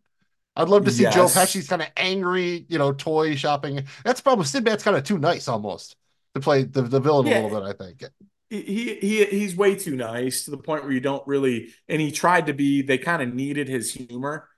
[0.58, 1.14] I'd love to see yes.
[1.14, 3.86] Joe Pesci's kind of angry, you know, toy shopping.
[4.04, 5.96] That's probably Sinbad's kind of too nice almost
[6.34, 7.40] to play the, the villain yeah.
[7.40, 8.04] a little bit, I think.
[8.50, 12.12] He he he's way too nice to the point where you don't really and he
[12.12, 14.50] tried to be they kind of needed his humor.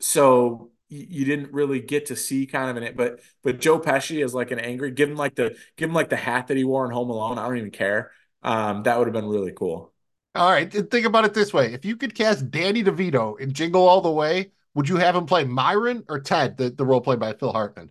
[0.00, 4.24] So you didn't really get to see kind of in it, but but Joe Pesci
[4.24, 4.90] is like an angry.
[4.90, 7.38] Give him like the give him like the hat that he wore in Home Alone.
[7.38, 8.10] I don't even care.
[8.42, 9.92] Um, that would have been really cool.
[10.34, 13.88] All right, think about it this way: if you could cast Danny DeVito in Jingle
[13.88, 17.18] All the Way, would you have him play Myron or Ted, the, the role played
[17.18, 17.90] by Phil Hartman?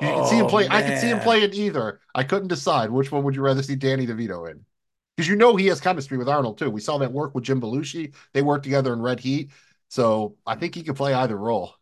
[0.00, 0.66] You can see him play.
[0.66, 0.76] Man.
[0.76, 2.00] I can see him play in either.
[2.12, 4.64] I couldn't decide which one would you rather see Danny DeVito in,
[5.16, 6.70] because you know he has chemistry with Arnold too.
[6.70, 8.14] We saw that work with Jim Belushi.
[8.32, 9.50] They worked together in Red Heat,
[9.88, 11.74] so I think he could play either role.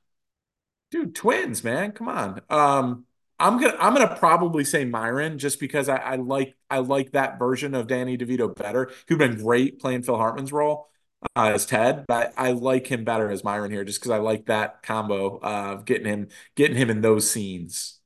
[0.90, 2.42] Dude, twins, man, come on.
[2.50, 3.06] Um,
[3.38, 7.38] I'm gonna I'm gonna probably say Myron just because I, I like I like that
[7.38, 8.90] version of Danny DeVito better.
[9.08, 10.90] He'd been great playing Phil Hartman's role
[11.36, 14.18] uh, as Ted, but I, I, like him better as Myron here just because I
[14.18, 17.98] like that combo of getting him getting him in those scenes.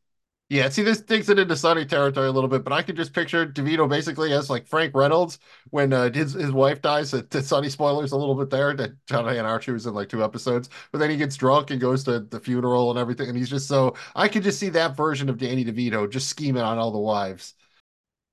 [0.48, 3.14] Yeah, see, this takes it into Sunny territory a little bit, but I can just
[3.14, 5.38] picture DeVito basically as like Frank Reynolds
[5.70, 7.14] when uh, his his wife dies.
[7.14, 8.75] Uh, to Sunny spoilers a little bit there.
[8.75, 12.05] That Jonathan Archer was in like two episodes, but then he gets drunk and goes
[12.05, 15.31] to the funeral and everything, and he's just so I could just see that version
[15.31, 17.55] of Danny DeVito just scheming on all the wives.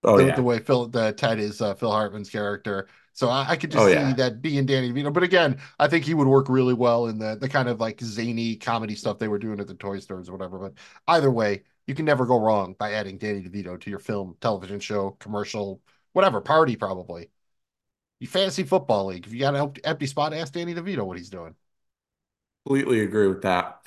[0.04, 2.90] Oh the, yeah, the way Phil the Ted is uh, Phil Hartman's character.
[3.20, 4.14] So I, I could just oh, see yeah.
[4.14, 5.12] that being Danny DeVito.
[5.12, 8.00] But again, I think he would work really well in the the kind of like
[8.00, 10.58] zany comedy stuff they were doing at the toy stores or whatever.
[10.58, 10.76] But
[11.10, 14.80] either way, you can never go wrong by adding Danny DeVito to your film, television
[14.80, 15.82] show, commercial,
[16.14, 17.30] whatever, party probably.
[18.22, 19.28] You fantasy football league.
[19.28, 21.56] If you got an empty spot, ask Danny DeVito what he's doing.
[22.66, 23.82] Completely agree with that.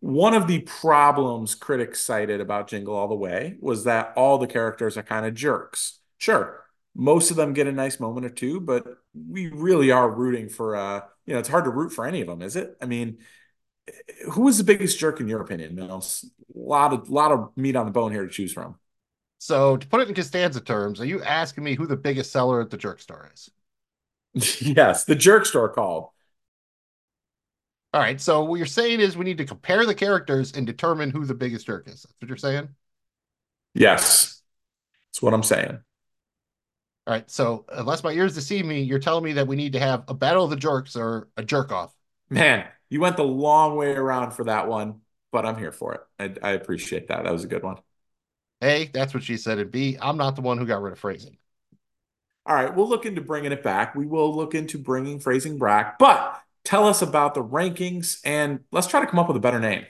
[0.00, 4.46] One of the problems critics cited about Jingle All the Way was that all the
[4.46, 6.00] characters are kind of jerks.
[6.18, 6.65] Sure,
[6.96, 10.74] most of them get a nice moment or two, but we really are rooting for
[10.74, 12.76] uh, you know, it's hard to root for any of them, is it?
[12.80, 13.18] I mean,
[14.32, 16.24] who is the biggest jerk in your opinion, Mills?
[16.54, 18.76] A lot of lot of meat on the bone here to choose from.
[19.38, 22.60] So to put it in Costanza terms, are you asking me who the biggest seller
[22.60, 23.50] at the jerk store is?
[24.60, 26.08] yes, the jerk store called.
[27.92, 28.20] All right.
[28.20, 31.34] So what you're saying is we need to compare the characters and determine who the
[31.34, 32.02] biggest jerk is.
[32.02, 32.68] That's what you're saying?
[33.74, 34.42] Yes.
[35.10, 35.78] That's what I'm saying.
[37.06, 37.30] All right.
[37.30, 40.14] So unless my ears deceive me, you're telling me that we need to have a
[40.14, 41.94] battle of the jerks or a jerk off.
[42.30, 46.00] Man, you went the long way around for that one, but I'm here for it.
[46.18, 47.24] I, I appreciate that.
[47.24, 47.76] That was a good one.
[48.62, 49.58] A, that's what she said.
[49.58, 51.36] And B, I'm not the one who got rid of phrasing.
[52.44, 53.94] All right, we'll look into bringing it back.
[53.94, 58.86] We will look into bringing phrasing back, but tell us about the rankings and let's
[58.86, 59.84] try to come up with a better name.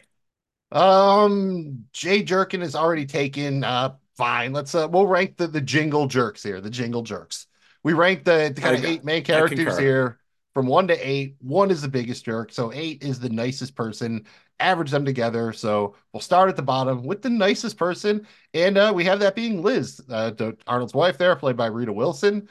[0.73, 3.63] Um, Jay Jerkin is already taken.
[3.63, 4.53] Uh, fine.
[4.53, 6.61] Let's uh, we'll rank the the jingle jerks here.
[6.61, 7.47] The jingle jerks.
[7.83, 10.19] We rank the, the kind of eight main characters here
[10.55, 11.37] from one to eight.
[11.41, 14.25] One is the biggest jerk, so eight is the nicest person.
[14.59, 15.53] Average them together.
[15.53, 19.37] So we'll start at the bottom with the nicest person, and uh, we have that
[19.37, 20.33] being Liz, uh,
[20.67, 22.49] Arnold's wife, there, played by Rita Wilson.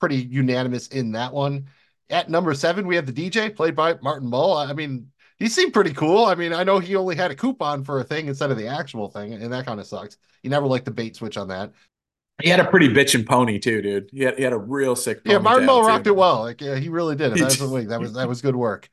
[0.00, 1.68] Pretty unanimous in that one.
[2.10, 4.56] At number seven, we have the DJ, played by Martin Mull.
[4.56, 6.24] I mean, he seemed pretty cool.
[6.24, 8.68] I mean, I know he only had a coupon for a thing instead of the
[8.68, 10.16] actual thing, and that kind of sucks.
[10.42, 11.72] He never liked the bait switch on that.
[12.42, 14.10] He had a pretty bitchin' pony too, dude.
[14.12, 15.20] He had, he had a real sick.
[15.24, 16.40] Yeah, Martin Mull rocked it well.
[16.40, 17.34] Like yeah, he really did.
[17.34, 17.86] That was.
[17.88, 18.90] That was that was good work.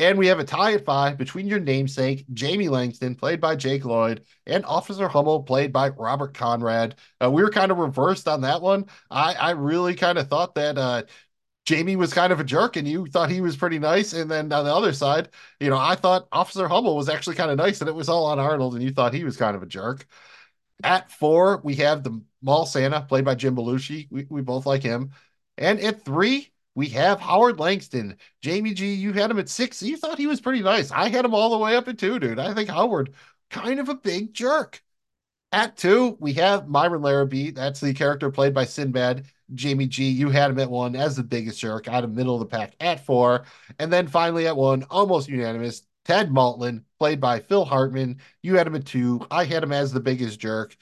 [0.00, 3.84] And we have a tie at five between your namesake, Jamie Langston, played by Jake
[3.84, 6.94] Lloyd, and Officer Hummel, played by Robert Conrad.
[7.22, 8.86] Uh, we were kind of reversed on that one.
[9.10, 11.02] I, I really kind of thought that uh,
[11.66, 14.12] Jamie was kind of a jerk and you thought he was pretty nice.
[14.12, 15.28] And then on the other side,
[15.60, 18.26] you know, I thought Officer Hummel was actually kind of nice and it was all
[18.26, 20.06] on Arnold and you thought he was kind of a jerk.
[20.82, 24.08] At four, we have the Mall Santa played by Jim Belushi.
[24.10, 25.12] We, we both like him.
[25.58, 28.16] And at three, we have Howard Langston.
[28.42, 29.82] Jamie G, you had him at six.
[29.82, 30.90] You thought he was pretty nice.
[30.90, 32.38] I had him all the way up at two, dude.
[32.38, 33.14] I think Howard,
[33.50, 34.82] kind of a big jerk.
[35.52, 37.50] At two, we have Myron Larrabee.
[37.52, 39.26] That's the character played by Sinbad.
[39.54, 42.40] Jamie G, you had him at one as the biggest jerk out of middle of
[42.40, 43.44] the pack at four.
[43.78, 48.18] And then finally at one, almost unanimous, Ted Maltland, played by Phil Hartman.
[48.42, 49.26] You had him at two.
[49.30, 50.76] I had him as the biggest jerk.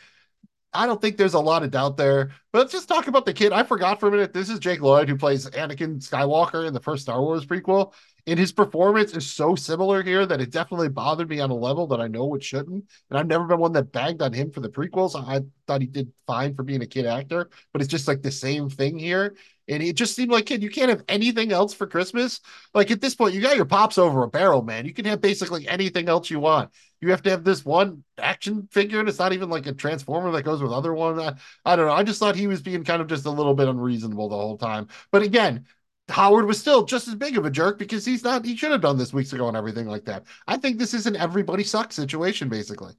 [0.73, 2.33] I don't think there's a lot of doubt there.
[2.53, 3.53] But let's just talk about the kid.
[3.53, 4.33] I forgot for a minute.
[4.33, 7.93] This is Jake Lloyd, who plays Anakin Skywalker in the first Star Wars prequel.
[8.29, 11.87] And his performance is so similar here that it definitely bothered me on a level
[11.87, 12.85] that I know it shouldn't.
[13.09, 15.17] And I've never been one that bagged on him for the prequels.
[15.17, 18.31] I thought he did fine for being a kid actor, but it's just like the
[18.31, 19.35] same thing here.
[19.67, 22.41] And it just seemed like, kid, you can't have anything else for Christmas.
[22.75, 24.85] Like at this point, you got your pops over a barrel, man.
[24.85, 26.71] You can have basically anything else you want.
[27.01, 30.33] You have to have this one action figure, and it's not even like a transformer
[30.33, 31.19] that goes with other one.
[31.19, 31.93] I, I don't know.
[31.93, 34.59] I just thought he was being kind of just a little bit unreasonable the whole
[34.59, 34.89] time.
[35.13, 35.67] But again,
[36.09, 38.81] Howard was still just as big of a jerk because he's not, he should have
[38.81, 40.25] done this weeks ago and everything like that.
[40.47, 42.95] I think this is an everybody sucks situation, basically.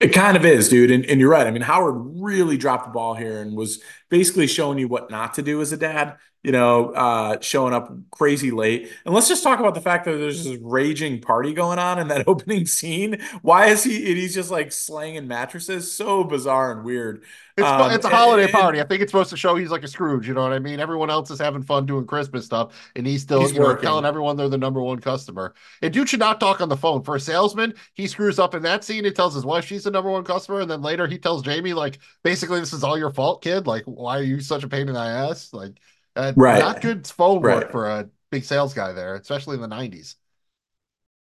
[0.00, 0.90] It kind of is, dude.
[0.90, 1.46] And, and you're right.
[1.46, 5.34] I mean, Howard really dropped the ball here and was basically showing you what not
[5.34, 8.90] to do as a dad, you know, uh, showing up crazy late.
[9.04, 12.08] And let's just talk about the fact that there's this raging party going on in
[12.08, 13.20] that opening scene.
[13.42, 15.92] Why is he, he's just like slanging mattresses?
[15.92, 17.24] So bizarre and weird.
[17.58, 18.80] It's, um, it's a holiday and, party.
[18.80, 20.26] I think it's supposed to show he's like a Scrooge.
[20.26, 20.80] You know what I mean?
[20.80, 24.06] Everyone else is having fun doing Christmas stuff, and he's still he's you know, telling
[24.06, 25.54] everyone they're the number one customer.
[25.82, 27.02] And dude should not talk on the phone.
[27.02, 29.04] For a salesman, he screws up in that scene.
[29.04, 31.74] He tells his wife she's the number one customer, and then later he tells Jamie
[31.74, 33.66] like, basically, this is all your fault, kid.
[33.66, 35.52] Like, why are you such a pain in the ass?
[35.52, 35.72] Like,
[36.16, 36.58] uh, right.
[36.58, 37.56] not good phone right.
[37.56, 40.16] work for a big sales guy there, especially in the '90s.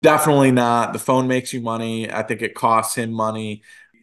[0.02, 0.92] Definitely not.
[0.92, 2.10] The phone makes you money.
[2.10, 3.62] I think it costs him money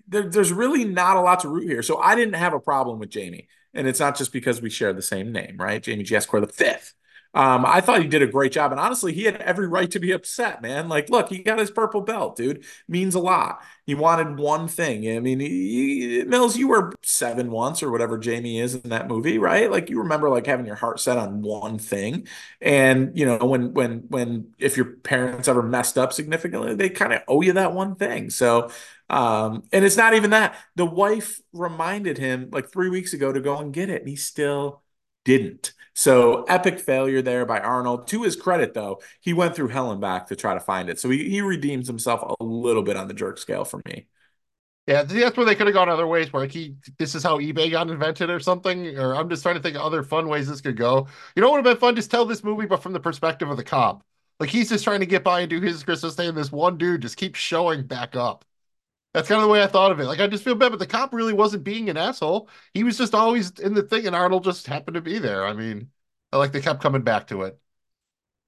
[0.10, 1.84] there, there's really not a lot to root here.
[1.84, 3.48] So I didn't have a problem with Jamie.
[3.74, 5.82] And it's not just because we share the same name, right?
[5.82, 6.16] Jamie G.
[6.16, 6.96] Esquire the fifth.
[7.34, 8.72] Um, I thought he did a great job.
[8.72, 10.90] And honestly, he had every right to be upset, man.
[10.90, 12.64] Like, look, he got his purple belt, dude.
[12.88, 13.62] Means a lot.
[13.86, 15.16] He wanted one thing.
[15.16, 19.38] I mean, he, Mills, you were seven once or whatever Jamie is in that movie,
[19.38, 19.70] right?
[19.70, 22.28] Like you remember like having your heart set on one thing.
[22.62, 27.14] And you know, when when when if your parents ever messed up significantly, they kind
[27.14, 28.30] of owe you that one thing.
[28.32, 28.72] So
[29.10, 30.56] um, and it's not even that.
[30.76, 34.16] The wife reminded him like three weeks ago to go and get it, and he
[34.16, 34.84] still
[35.38, 35.74] didn't.
[35.94, 38.08] So epic failure there by Arnold.
[38.08, 41.00] To his credit, though, he went through hell and back to try to find it.
[41.00, 44.08] So he, he redeems himself a little bit on the jerk scale for me.
[44.88, 46.34] Yeah, that's where they could have gone other ways.
[46.34, 48.98] Where like he, this is how eBay got invented or something.
[48.98, 51.06] Or I'm just trying to think of other fun ways this could go.
[51.36, 51.96] You know what would have been fun?
[51.96, 54.04] Just tell this movie, but from the perspective of the cop.
[54.40, 56.78] Like he's just trying to get by and do his Christmas day, and this one
[56.78, 58.46] dude just keeps showing back up.
[59.14, 60.06] That's kind of the way I thought of it.
[60.06, 62.50] Like I just feel bad, but the cop really wasn't being an asshole.
[62.74, 65.46] He was just always in the thing, and Arnold just happened to be there.
[65.46, 65.92] I mean,
[66.32, 67.60] I like they kept coming back to it.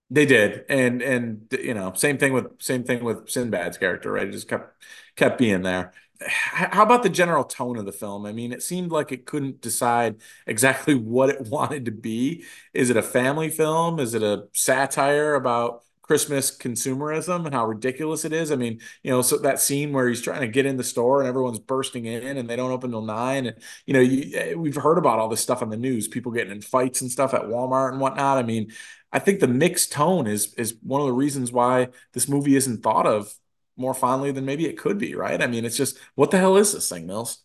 [0.10, 4.28] They did, and and you know, same thing with same thing with Sinbad's character, right?
[4.28, 4.84] It just kept
[5.16, 5.94] kept being there.
[6.28, 8.26] How about the general tone of the film?
[8.26, 12.44] I mean, it seemed like it couldn't decide exactly what it wanted to be.
[12.74, 14.00] Is it a family film?
[14.00, 18.52] Is it a satire about Christmas consumerism and how ridiculous it is.
[18.52, 21.22] I mean, you know, so that scene where he's trying to get in the store
[21.22, 23.46] and everyone's bursting in and they don't open till nine.
[23.46, 26.34] And, you know, you, eh, we've heard about all this stuff on the news, people
[26.34, 28.38] getting in fights and stuff at Walmart and whatnot.
[28.38, 28.74] I mean,
[29.14, 32.84] I think the mixed tone is is one of the reasons why this movie isn't
[32.84, 33.34] thought of
[33.78, 35.42] more fondly than maybe it could be, right?
[35.42, 37.42] I mean, it's just what the hell is this thing, Mills?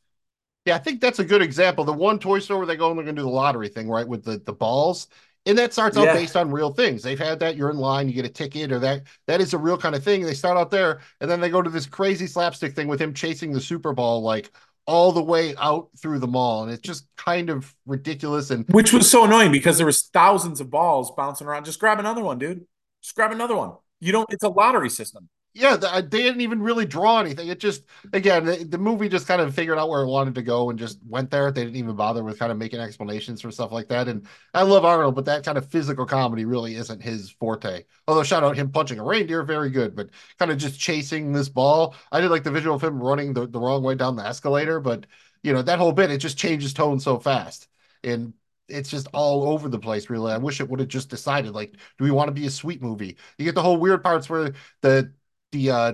[0.65, 1.85] Yeah, I think that's a good example.
[1.85, 3.89] The one toy store where they go and they're going to do the lottery thing,
[3.89, 5.07] right, with the the balls
[5.47, 6.15] and that starts out yeah.
[6.15, 7.03] based on real things.
[7.03, 7.57] They've had that.
[7.57, 10.03] You're in line, you get a ticket, or that that is a real kind of
[10.03, 10.23] thing.
[10.23, 13.15] They start out there, and then they go to this crazy slapstick thing with him
[13.15, 14.51] chasing the Super Ball like
[14.87, 18.51] all the way out through the mall, and it's just kind of ridiculous.
[18.51, 21.65] And which was so annoying because there was thousands of balls bouncing around.
[21.65, 22.67] Just grab another one, dude.
[23.03, 23.73] Just grab another one.
[24.01, 24.31] You don't.
[24.33, 27.49] It's a lottery system yeah, uh, they didn't even really draw anything.
[27.49, 30.42] It just, again, the, the, movie just kind of figured out where it wanted to
[30.42, 31.51] go and just went there.
[31.51, 34.07] They didn't even bother with kind of making explanations for stuff like that.
[34.07, 37.85] And I love Arnold, but that kind of physical comedy really isn't his forte.
[38.07, 41.49] Although, shout out him punching a reindeer, very good, but kind of just chasing this
[41.49, 41.95] ball.
[42.12, 44.79] I did like the visual of him running the, the wrong way down the escalator,
[44.79, 45.07] but,
[45.42, 47.69] you know, that whole bit, it just changes tone so fast.
[48.05, 48.35] And
[48.69, 51.71] it's just all over the place really i wish it would have just decided like
[51.71, 54.53] do we want to be a sweet movie you get the whole weird parts where
[54.81, 55.12] the
[55.53, 55.93] the uh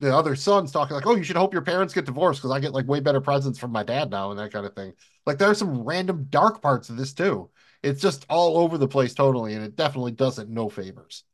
[0.00, 2.60] the other son's talking like, "Oh, you should hope your parents get divorced because I
[2.60, 4.92] get like way better presents from my dad now and that kind of thing."
[5.26, 7.50] Like there are some random dark parts of this too.
[7.82, 11.24] It's just all over the place totally, and it definitely doesn't no favors.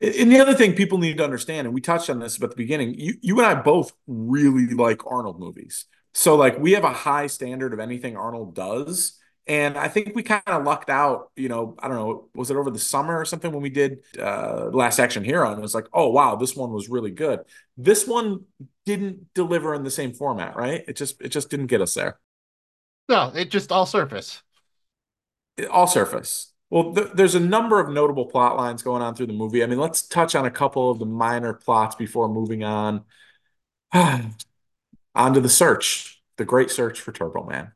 [0.00, 2.56] And the other thing people need to understand, and we touched on this at the
[2.56, 5.86] beginning, you you and I both really like Arnold movies.
[6.14, 9.17] So like we have a high standard of anything Arnold does.
[9.48, 12.56] And I think we kind of lucked out, you know, I don't know, was it
[12.58, 15.48] over the summer or something when we did uh Last Action Hero?
[15.48, 17.40] And it was like, oh wow, this one was really good.
[17.78, 18.44] This one
[18.84, 20.84] didn't deliver in the same format, right?
[20.86, 22.20] It just it just didn't get us there.
[23.08, 24.42] No, it just all surface.
[25.70, 26.52] all surface.
[26.68, 29.62] Well, th- there's a number of notable plot lines going on through the movie.
[29.62, 33.04] I mean, let's touch on a couple of the minor plots before moving on.
[33.94, 34.34] on
[35.32, 37.72] to the search, the great search for Turbo Man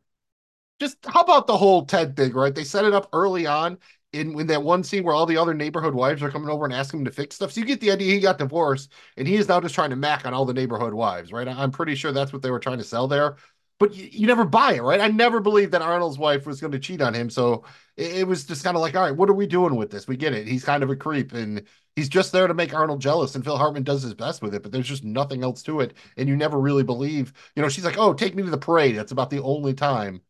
[0.83, 2.55] just how about the whole Ted thing, right?
[2.55, 3.79] They set it up early on
[4.13, 6.75] in, in that one scene where all the other neighborhood wives are coming over and
[6.75, 7.53] asking him to fix stuff.
[7.53, 9.97] So you get the idea he got divorced and he is now just trying to
[9.97, 11.47] mac on all the neighborhood wives, right?
[11.47, 13.37] I'm pretty sure that's what they were trying to sell there.
[13.79, 15.01] But you, you never buy it, right?
[15.01, 17.31] I never believed that Arnold's wife was going to cheat on him.
[17.31, 17.65] So
[17.97, 20.09] it, it was just kind of like, all right, what are we doing with this?
[20.09, 20.49] We get it.
[20.49, 21.63] He's kind of a creep and
[21.95, 23.37] he's just there to make Arnold jealous.
[23.37, 25.95] And Phil Hartman does his best with it, but there's just nothing else to it.
[26.17, 28.97] And you never really believe, you know, she's like, oh, take me to the parade.
[28.97, 30.23] That's about the only time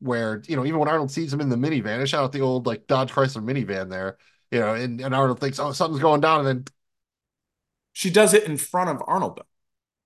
[0.00, 2.40] where you know even when Arnold sees him in the minivan, I shout out the
[2.40, 4.18] old like Dodge Chrysler minivan there,
[4.50, 6.64] you know, and, and Arnold thinks oh something's going down, and then
[7.92, 9.46] she does it in front of Arnold though.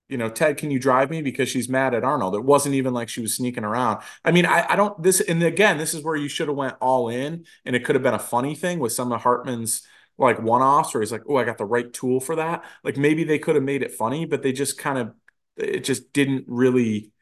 [0.09, 1.23] You know, Ted, can you drive me?
[1.23, 2.35] Because she's mad at Arnold.
[2.35, 4.03] It wasn't even like she was sneaking around.
[4.25, 6.77] I mean, I, I don't this and again, this is where you should have went
[6.81, 9.83] all in, and it could have been a funny thing with some of Hartman's
[10.19, 12.65] like one-offs where he's like, oh, I got the right tool for that.
[12.85, 15.15] Like maybe they could have made it funny, but they just kind of
[15.57, 17.13] it just didn't really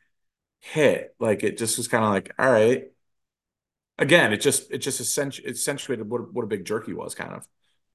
[0.61, 1.15] hit.
[1.19, 2.89] Like it just was kind of like, all right.
[3.99, 7.49] Again, it just it just accentuated what what a big jerky was, kind of.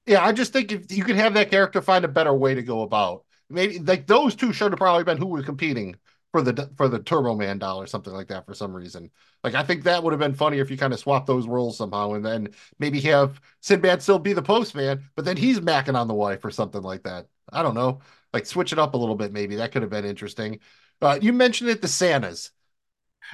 [0.06, 2.62] Yeah, I just think if you could have that character find a better way to
[2.62, 3.24] go about.
[3.50, 5.96] Maybe like those two should have probably been who was competing
[6.32, 9.12] for the for the Turbo Man doll or something like that for some reason.
[9.46, 11.78] Like I think that would have been funny if you kind of swap those roles
[11.78, 12.50] somehow, and then
[12.80, 16.52] maybe have Sinbad still be the postman, but then he's macking on the wife or
[16.52, 17.28] something like that.
[17.52, 18.00] I don't know.
[18.34, 20.60] Like switch it up a little bit, maybe that could have been interesting.
[21.04, 22.52] Uh, you mentioned it, the Santas.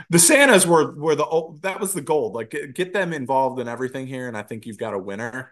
[0.09, 2.33] The Santas were were the that was the gold.
[2.33, 5.51] Like get, get them involved in everything here, and I think you've got a winner.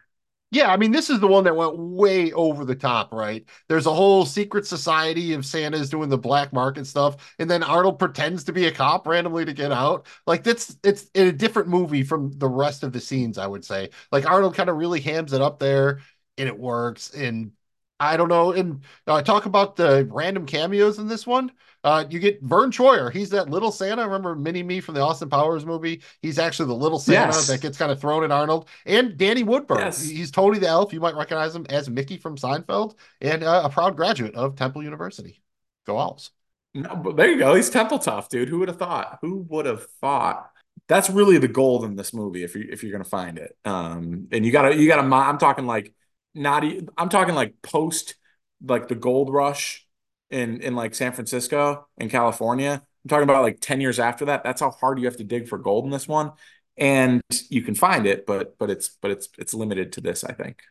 [0.49, 3.45] Yeah, I mean, this is the one that went way over the top, right?
[3.67, 7.99] There's a whole secret society of Santas doing the black market stuff, and then Arnold
[7.99, 10.07] pretends to be a cop randomly to get out.
[10.25, 13.65] Like that's it's in a different movie from the rest of the scenes, I would
[13.65, 13.89] say.
[14.09, 15.99] Like Arnold kind of really hams it up there,
[16.37, 17.13] and it works.
[17.13, 17.51] And
[17.99, 18.53] I don't know.
[18.53, 21.51] And uh, talk about the random cameos in this one.
[21.87, 23.09] Uh, you get Vern Troyer.
[23.09, 24.01] He's that little Santa.
[24.01, 26.01] Remember Mini Me from the Austin Powers movie?
[26.21, 27.47] He's actually the little Santa yes.
[27.47, 28.67] that gets kind of thrown at Arnold.
[28.85, 29.77] And Danny Woodburn.
[29.77, 30.03] Yes.
[30.03, 30.91] He's totally the elf.
[30.91, 34.83] You might recognize him as Mickey from Seinfeld and uh, a proud graduate of Temple
[34.83, 35.41] University.
[35.85, 36.31] Go Owls.
[36.73, 37.55] No, but there you go.
[37.55, 38.49] He's Temple tough, dude.
[38.49, 39.19] Who would have thought?
[39.21, 40.51] Who would have thought?
[40.89, 43.55] That's really the gold in this movie if you if you're gonna find it.
[43.63, 45.03] Um, and you gotta you gotta.
[45.03, 45.93] I'm talking like
[46.35, 46.65] not.
[46.97, 48.15] I'm talking like post
[48.61, 49.86] like the gold rush
[50.29, 52.81] in in like San Francisco in California.
[53.05, 54.43] I'm talking about like 10 years after that.
[54.43, 56.33] That's how hard you have to dig for gold in this one.
[56.77, 60.33] And you can find it, but but it's but it's it's limited to this, I
[60.33, 60.61] think.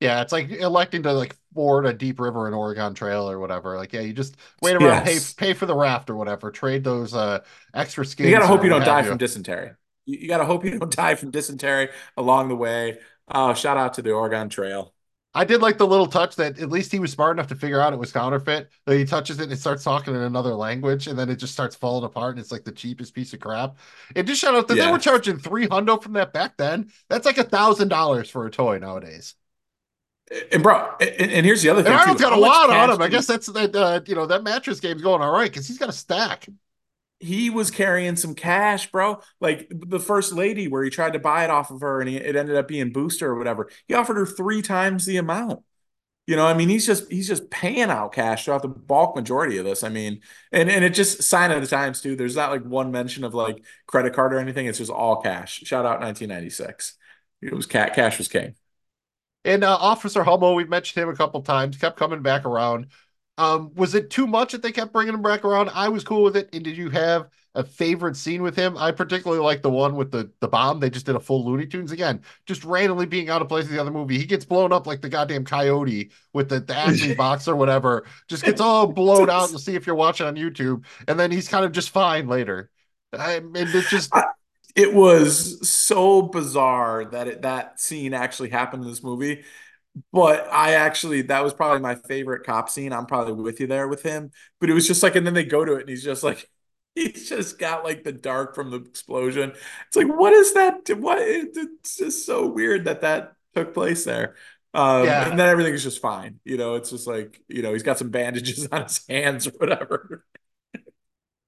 [0.00, 3.76] Yeah, it's like electing to like ford a deep river in Oregon Trail or whatever.
[3.76, 5.32] Like, yeah, you just wait around, yes.
[5.32, 7.40] pay pay for the raft or whatever, trade those uh
[7.72, 8.28] extra skins.
[8.28, 9.08] You gotta hope you don't die you.
[9.08, 9.70] from dysentery.
[10.04, 12.98] You, you, gotta hope you don't die from dysentery along the way.
[13.28, 14.93] Oh, shout out to the Oregon Trail.
[15.36, 17.80] I did like the little touch that at least he was smart enough to figure
[17.80, 18.70] out it was counterfeit.
[18.86, 21.52] That he touches it and it starts talking in another language, and then it just
[21.52, 23.76] starts falling apart, and it's like the cheapest piece of crap.
[24.14, 24.86] And just shout out that Yeah.
[24.86, 26.90] they were charging three hundo from that back then.
[27.08, 29.34] That's like a thousand dollars for a toy nowadays.
[30.52, 32.00] And bro, and, and here's the other And thing.
[32.00, 32.00] too.
[32.00, 33.02] Arnold's got a How much lot on him.
[33.02, 33.74] I guess that's that.
[33.76, 36.46] Uh, you know that mattress game's going all right because he's got a stack.
[37.20, 39.20] He was carrying some cash, bro.
[39.40, 42.16] Like the first lady, where he tried to buy it off of her, and he,
[42.16, 43.70] it ended up being booster or whatever.
[43.88, 45.62] He offered her three times the amount.
[46.26, 49.58] You know, I mean, he's just he's just paying out cash throughout the bulk majority
[49.58, 49.84] of this.
[49.84, 52.16] I mean, and and it just sign of the times too.
[52.16, 54.66] There's not like one mention of like credit card or anything.
[54.66, 55.60] It's just all cash.
[55.64, 56.94] Shout out 1996.
[57.42, 58.54] It was cat cash was king.
[59.44, 62.86] And uh, Officer Hummel, we've mentioned him a couple times, kept coming back around.
[63.36, 65.70] Um, was it too much that they kept bringing him back around?
[65.70, 66.48] I was cool with it.
[66.52, 68.76] And did you have a favorite scene with him?
[68.78, 70.78] I particularly like the one with the the bomb.
[70.78, 73.72] They just did a full Looney Tunes again, just randomly being out of place in
[73.74, 74.18] the other movie.
[74.18, 78.06] He gets blown up like the goddamn coyote with the, the Acme box or whatever.
[78.28, 79.50] Just gets all blown out.
[79.50, 82.70] You'll see if you're watching on YouTube, and then he's kind of just fine later.
[83.12, 84.14] I mean, it's just
[84.76, 89.44] It was so bizarre that it, that scene actually happened in this movie.
[90.12, 92.92] But I actually, that was probably my favorite cop scene.
[92.92, 94.30] I'm probably with you there with him.
[94.60, 96.48] But it was just like, and then they go to it and he's just like,
[96.94, 99.52] he's just got like the dark from the explosion.
[99.86, 100.88] It's like, what is that?
[100.98, 101.18] What?
[101.20, 104.34] It's just so weird that that took place there.
[104.72, 105.24] Um, Yeah.
[105.24, 106.40] and then everything is just fine.
[106.44, 109.52] You know, it's just like, you know, he's got some bandages on his hands or
[109.52, 110.24] whatever.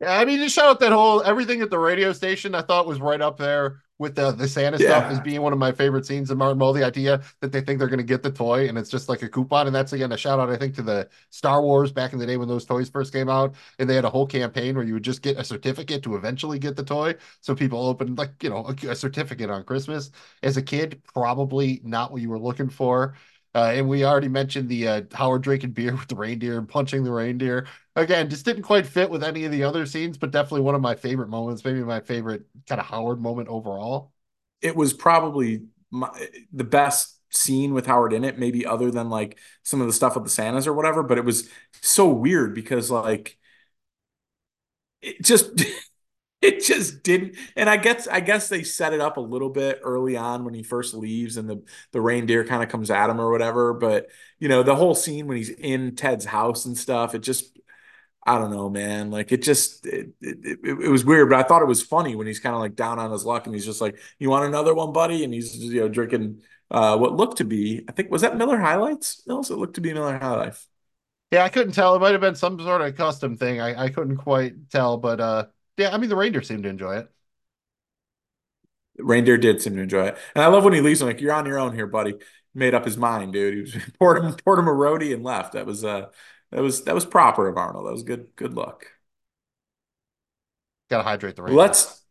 [0.01, 2.55] Yeah, I mean, just shout out that whole everything at the radio station.
[2.55, 5.11] I thought was right up there with the the Santa stuff Yeah.
[5.11, 6.73] as being one of my favorite scenes in Martin Mull.
[6.73, 9.23] The idea that they think they're going to get the toy and it's just like
[9.23, 12.13] a coupon, and that's again a shout out I think to the Star Wars back
[12.13, 14.75] in the day when those toys first came out, and they had a whole campaign
[14.77, 17.15] where you would just get a certificate to eventually get the toy.
[17.41, 20.11] So people opened like you know a, a certificate on Christmas.
[20.43, 23.15] As a kid, probably not what you were looking for.
[23.57, 27.03] Uh, and we already mentioned the uh, Howard drinking beer with the reindeer and punching
[27.05, 30.61] the reindeer again, just didn't quite fit with any of the other scenes, but definitely
[30.61, 34.13] one of my favorite moments, maybe my favorite kind of Howard moment overall.
[34.61, 36.11] it was probably my,
[36.53, 40.15] the best scene with Howard in it, maybe other than like some of the stuff
[40.15, 41.03] with the Santas or whatever.
[41.03, 41.49] But it was
[41.81, 43.39] so weird because like
[45.03, 45.51] it just
[46.43, 47.37] it just didn't.
[47.57, 50.55] And I guess I guess they set it up a little bit early on when
[50.55, 51.63] he first leaves and the
[51.93, 53.73] the reindeer kind of comes at him or whatever.
[53.75, 54.09] But
[54.39, 57.59] you know the whole scene when he's in Ted's house and stuff, it just
[58.27, 59.11] I don't know, man.
[59.11, 62.17] Like it just it, it, it, it was weird, but I thought it was funny
[62.17, 64.47] when he's kind of like down on his luck and he's just like, "You want
[64.47, 68.11] another one, buddy?" And he's you know drinking uh what looked to be, I think
[68.11, 69.23] was that Miller High Lights?
[69.27, 70.67] No, it looked to be Miller High Life.
[71.33, 71.97] Yeah, I couldn't tell.
[71.97, 73.61] It might have been some sort of custom thing.
[73.61, 76.97] I, I couldn't quite tell, but uh, yeah, I mean the reindeer seemed to enjoy
[76.99, 77.11] it.
[78.99, 81.03] Reindeer did seem to enjoy it, and I love when he leaves.
[81.03, 82.15] I'm like, "You're on your own here, buddy."
[82.55, 83.55] Made up his mind, dude.
[83.55, 85.53] He was poured him poured him a roadie and left.
[85.53, 86.07] That was uh
[86.51, 87.87] that was that was proper of Arnold.
[87.87, 88.87] That was good good luck.
[90.89, 91.77] Got to hydrate the reindeer.
[91.77, 92.03] Let's.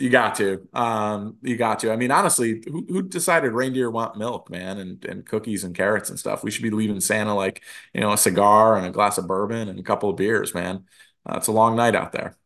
[0.00, 0.68] You got to.
[0.74, 1.92] Um, you got to.
[1.92, 6.10] I mean, honestly, who, who decided reindeer want milk, man, and and cookies and carrots
[6.10, 6.44] and stuff?
[6.44, 7.62] We should be leaving Santa like
[7.94, 10.86] you know a cigar and a glass of bourbon and a couple of beers, man.
[11.28, 12.36] Uh, it's a long night out there.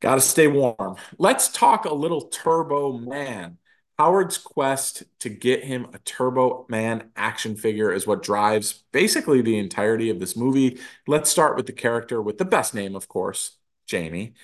[0.00, 0.96] Got to stay warm.
[1.18, 3.58] Let's talk a little Turbo Man.
[3.98, 9.58] Howard's quest to get him a Turbo Man action figure is what drives basically the
[9.58, 10.78] entirety of this movie.
[11.08, 13.56] Let's start with the character with the best name, of course,
[13.86, 14.34] Jamie.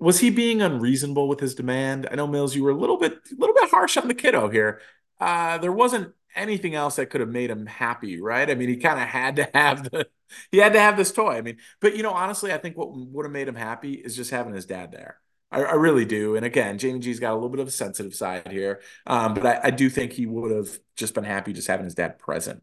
[0.00, 2.08] Was he being unreasonable with his demand?
[2.10, 4.48] I know Mills, you were a little bit, a little bit harsh on the kiddo
[4.48, 4.80] here.
[5.20, 8.50] Uh, there wasn't anything else that could have made him happy, right?
[8.50, 10.08] I mean, he kind of had to have the,
[10.50, 11.32] he had to have this toy.
[11.36, 14.16] I mean, but you know, honestly, I think what would have made him happy is
[14.16, 15.18] just having his dad there.
[15.50, 16.36] I, I really do.
[16.36, 19.46] And again, Jamie G's got a little bit of a sensitive side here, um, but
[19.46, 22.62] I, I do think he would have just been happy just having his dad present.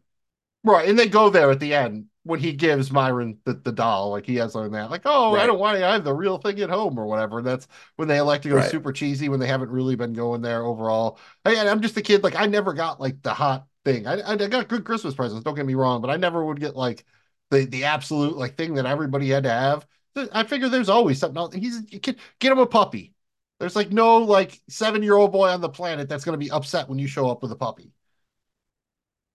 [0.64, 4.10] Right, and they go there at the end when he gives Myron the, the doll,
[4.10, 6.36] like he has learned that, like, oh, I don't want it, I have the real
[6.38, 7.40] thing at home or whatever.
[7.42, 7.66] That's
[7.96, 8.60] when they elect to go Right.
[8.60, 11.18] super cheesy when they haven't really been going there overall.
[11.44, 14.06] Again, I'm just a kid, like I never got like the hot thing.
[14.06, 16.60] I, I I got good Christmas presents, don't get me wrong, but I never would
[16.60, 17.04] get like
[17.50, 19.86] the the absolute like thing that everybody had to have.
[20.32, 21.54] I figure there's always something else.
[21.54, 23.14] He's a kid, get him a puppy.
[23.60, 26.88] There's like no like seven year old boy on the planet that's gonna be upset
[26.88, 27.92] when you show up with a puppy.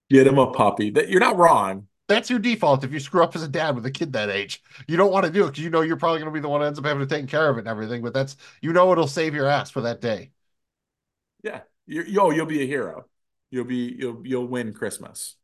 [0.09, 0.89] Get him a puppy.
[0.91, 1.87] That you're not wrong.
[2.09, 4.61] That's your default if you screw up as a dad with a kid that age.
[4.87, 6.49] You don't want to do it because you know you're probably going to be the
[6.49, 8.01] one that ends up having to take care of it and everything.
[8.01, 10.31] But that's you know it'll save your ass for that day.
[11.43, 11.61] Yeah.
[11.85, 13.05] You're, yo, you'll be a hero.
[13.51, 15.35] You'll be you'll you'll win Christmas.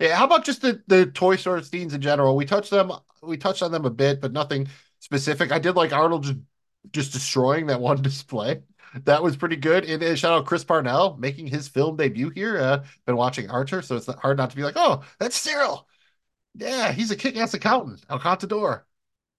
[0.00, 0.16] Yeah.
[0.16, 2.36] How about just the the toy store scenes in general?
[2.36, 2.92] We touched them.
[3.22, 4.68] We touched on them a bit, but nothing
[5.00, 5.52] specific.
[5.52, 6.38] I did like Arnold just
[6.92, 8.62] just destroying that one display.
[9.04, 9.84] that was pretty good.
[9.84, 12.58] And, and shout out Chris Parnell making his film debut here.
[12.58, 15.86] Uh, been watching Archer, so it's hard not to be like, oh, that's Cyril.
[16.54, 18.04] Yeah, he's a kick-ass accountant.
[18.10, 18.82] El Contador.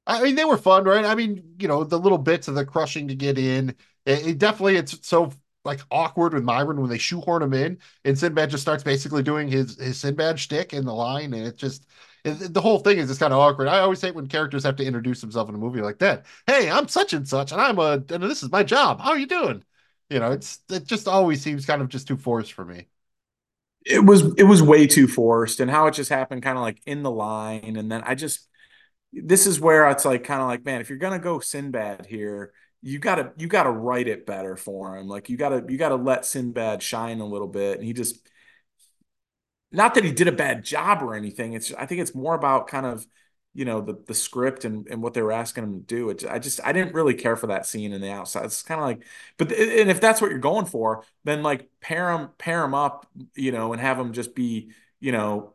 [0.08, 1.06] I mean, they were fun, right?
[1.06, 3.72] I mean, you know, the little bits of the crushing to get in.
[4.06, 5.32] It, it definitely it's so
[5.64, 9.48] like awkward with Myron when they shoehorn him in, and Sinbad just starts basically doing
[9.48, 11.88] his his Sinbad shtick in the line, and it just
[12.24, 13.68] it, the whole thing is just kind of awkward.
[13.68, 16.26] I always hate when characters have to introduce themselves in a movie like that.
[16.48, 19.00] Hey, I'm such and such, and I'm a and this is my job.
[19.00, 19.64] How are you doing?
[20.10, 22.88] You know, it's it just always seems kind of just too forced for me.
[23.86, 26.82] It was it was way too forced, and how it just happened, kind of like
[26.86, 28.48] in the line, and then I just
[29.14, 32.54] this is where it's like kind of like, man, if you're gonna go Sinbad here,
[32.82, 35.08] you gotta you gotta write it better for him.
[35.08, 37.78] Like you gotta you gotta let Sinbad shine a little bit.
[37.78, 38.28] And he just
[39.72, 41.54] not that he did a bad job or anything.
[41.54, 43.06] It's I think it's more about kind of
[43.54, 46.10] you know the the script and and what they were asking him to do.
[46.10, 48.46] It, I just I didn't really care for that scene in the outside.
[48.46, 49.06] It's kind of like,
[49.38, 53.08] but and if that's what you're going for, then like pair him pair him up,
[53.36, 55.54] you know, and have him just be you know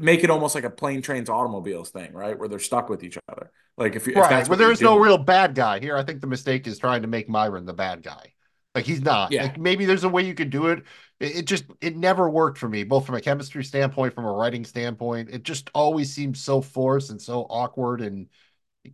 [0.00, 2.38] make it almost like a plane trains automobiles thing, right?
[2.38, 3.50] Where they're stuck with each other.
[3.76, 5.96] Like if, you, right, if that's but there is no real bad guy here.
[5.96, 8.32] I think the mistake is trying to make Myron the bad guy.
[8.74, 9.32] Like he's not.
[9.32, 9.44] Yeah.
[9.44, 10.84] Like maybe there's a way you could do it.
[11.20, 11.36] it.
[11.36, 14.64] It just it never worked for me, both from a chemistry standpoint, from a writing
[14.64, 15.30] standpoint.
[15.30, 18.28] It just always seems so forced and so awkward and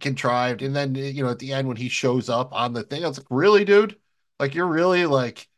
[0.00, 0.62] contrived.
[0.62, 3.08] And then you know at the end when he shows up on the thing, I
[3.08, 3.96] was like, really, dude?
[4.40, 5.48] Like you're really like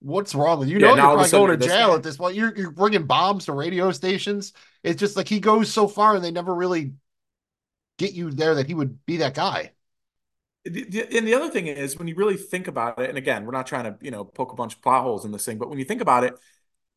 [0.00, 0.74] what's wrong with you?
[0.74, 1.94] You Yeah, know you're probably going to jail guy.
[1.94, 2.34] at this point.
[2.36, 4.52] You're you're bringing bombs to radio stations.
[4.82, 6.94] It's just like he goes so far and they never really
[7.98, 9.72] get you there that he would be that guy.
[10.64, 13.46] The- the- And the other thing is, when you really think about it, and again,
[13.46, 15.58] we're not trying to, you know, poke a bunch of plot holes in this thing,
[15.58, 16.34] but when you think about it,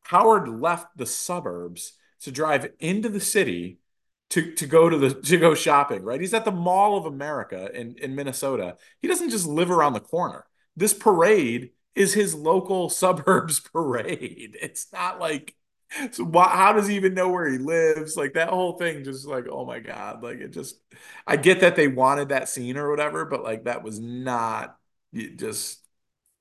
[0.04, 3.80] Howard left the suburbs to drive into the city
[4.30, 6.20] to to go to the to go shopping, right?
[6.20, 8.78] He's at the Mall of America in in Minnesota.
[9.00, 10.46] He doesn't just live around the corner.
[10.76, 14.56] This parade is his local suburbs parade.
[14.60, 15.54] It's not like
[16.12, 18.16] so why, how does he even know where he lives?
[18.16, 20.22] Like that whole thing just like, oh my God.
[20.22, 20.76] Like it just
[21.26, 24.76] I get that they wanted that scene or whatever, but like that was not
[25.14, 25.80] just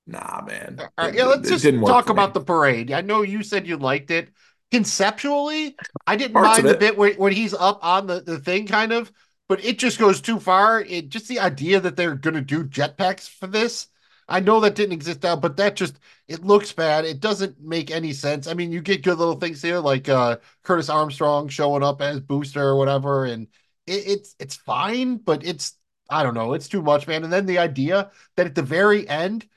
[0.08, 0.84] nah, man.
[0.98, 2.34] All right, It, yeah, let's it just talk about me.
[2.34, 2.92] the parade.
[2.92, 4.30] I know you said you liked it.
[4.72, 5.78] Conceptually,
[6.08, 8.92] I didn't Parts mind the bit where, when he's up on the, the thing, kind
[8.92, 9.12] of,
[9.48, 10.82] but it just goes too far.
[10.82, 13.88] It just the idea that they're going to do jetpacks for this.
[14.34, 17.06] I know that didn't exist now, but that just it looks bad.
[17.06, 18.48] It doesn't make any sense.
[18.48, 22.20] I mean, you get good little things here, like uh, Curtis Armstrong showing up as
[22.20, 23.48] Booster or whatever, and
[23.86, 25.78] it, it's it's fine, but it's
[26.10, 27.24] I don't know, it's too much, man.
[27.24, 29.48] And then the idea that at the very end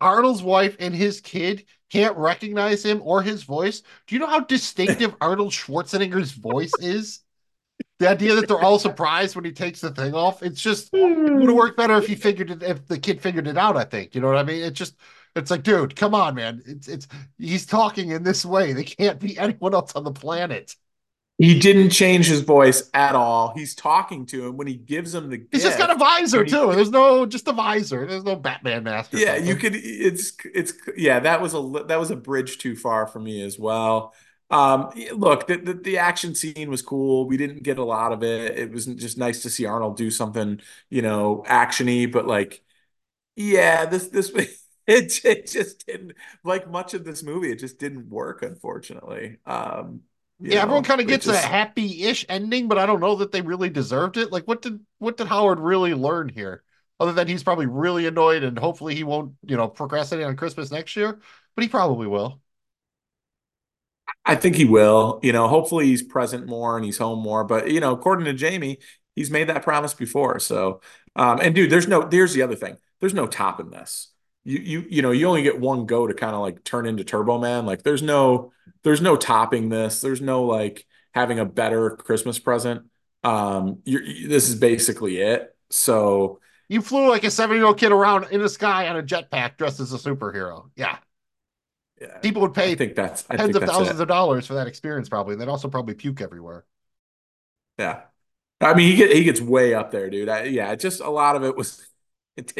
[0.00, 3.82] Arnold's wife and his kid can't recognize him or his voice.
[4.06, 7.20] Do you know how distinctive Arnold Schwarzenegger's voice is?
[7.98, 10.42] The idea that they're all surprised when he takes the thing off.
[10.42, 11.52] It's just it would have hmm.
[11.52, 14.14] worked better if he figured it if the kid figured it out, I think.
[14.14, 14.62] You know what I mean?
[14.62, 14.96] It's just
[15.34, 16.62] it's like, dude, come on, man.
[16.66, 18.72] It's it's he's talking in this way.
[18.72, 20.74] They can't be anyone else on the planet.
[21.38, 23.52] He didn't change his voice at all.
[23.54, 26.50] He's talking to him when he gives him the He's just got a visor he-
[26.50, 26.72] too.
[26.72, 28.06] There's no just a visor.
[28.06, 29.10] There's no Batman mask.
[29.12, 29.46] Yeah, something.
[29.46, 29.72] you could.
[29.74, 31.20] It's it's yeah.
[31.20, 34.14] That was a that was a bridge too far for me as well.
[34.50, 37.26] Um, look, the, the the action scene was cool.
[37.26, 38.56] We didn't get a lot of it.
[38.58, 42.10] It was just nice to see Arnold do something, you know, actiony.
[42.10, 42.62] But like,
[43.36, 44.30] yeah, this this
[44.86, 47.50] it it just didn't like much of this movie.
[47.52, 49.38] It just didn't work, unfortunately.
[49.46, 50.02] Um,
[50.48, 53.68] Yeah, everyone kind of gets a happy-ish ending, but I don't know that they really
[53.68, 54.30] deserved it.
[54.30, 56.62] Like, what did what did Howard really learn here?
[57.00, 60.70] Other than he's probably really annoyed, and hopefully he won't, you know, procrastinate on Christmas
[60.70, 61.20] next year.
[61.56, 62.40] But he probably will.
[64.26, 65.20] I think he will.
[65.22, 67.44] You know, hopefully he's present more and he's home more.
[67.44, 68.78] But you know, according to Jamie,
[69.14, 70.38] he's made that promise before.
[70.40, 70.80] So,
[71.14, 72.02] um, and dude, there's no.
[72.02, 72.76] There's the other thing.
[73.00, 74.08] There's no topping this.
[74.44, 77.04] You you you know, you only get one go to kind of like turn into
[77.04, 77.66] Turbo Man.
[77.66, 78.52] Like, there's no
[78.82, 80.00] there's no topping this.
[80.00, 82.86] There's no like having a better Christmas present.
[83.24, 85.54] Um, you, this is basically it.
[85.70, 89.80] So You flew like a seven-year-old kid around in the sky on a jetpack dressed
[89.80, 90.70] as a superhero.
[90.76, 90.98] Yeah,
[92.00, 94.02] yeah, people would pay I think that's I tens think of that's thousands it.
[94.02, 95.32] of dollars for that experience, probably.
[95.34, 96.64] And they'd also probably puke everywhere.
[97.78, 98.02] Yeah.
[98.60, 100.28] I mean, he get, he gets way up there, dude.
[100.28, 101.86] I, yeah, just a lot of it was.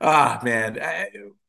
[0.00, 0.78] Ah, man.
[0.80, 1.08] I,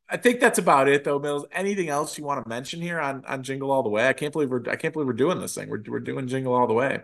[0.10, 1.46] I think that's about it, though, Mills.
[1.52, 4.08] Anything else you want to mention here on on Jingle All the Way?
[4.08, 5.70] I can't believe we're I can't believe we're doing this thing.
[5.70, 7.04] We're we're doing Jingle All the Way.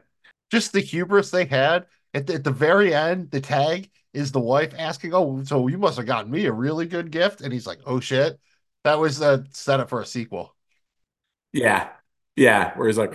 [0.51, 3.32] Just the hubris they had at the, at the very end.
[3.32, 6.88] The tag is the wife asking, "Oh, so you must have gotten me a really
[6.88, 8.39] good gift," and he's like, "Oh shit."
[8.84, 10.55] That was uh, a setup for a sequel.
[11.51, 11.89] Yeah,
[12.36, 12.77] yeah.
[12.77, 13.11] Where he's like,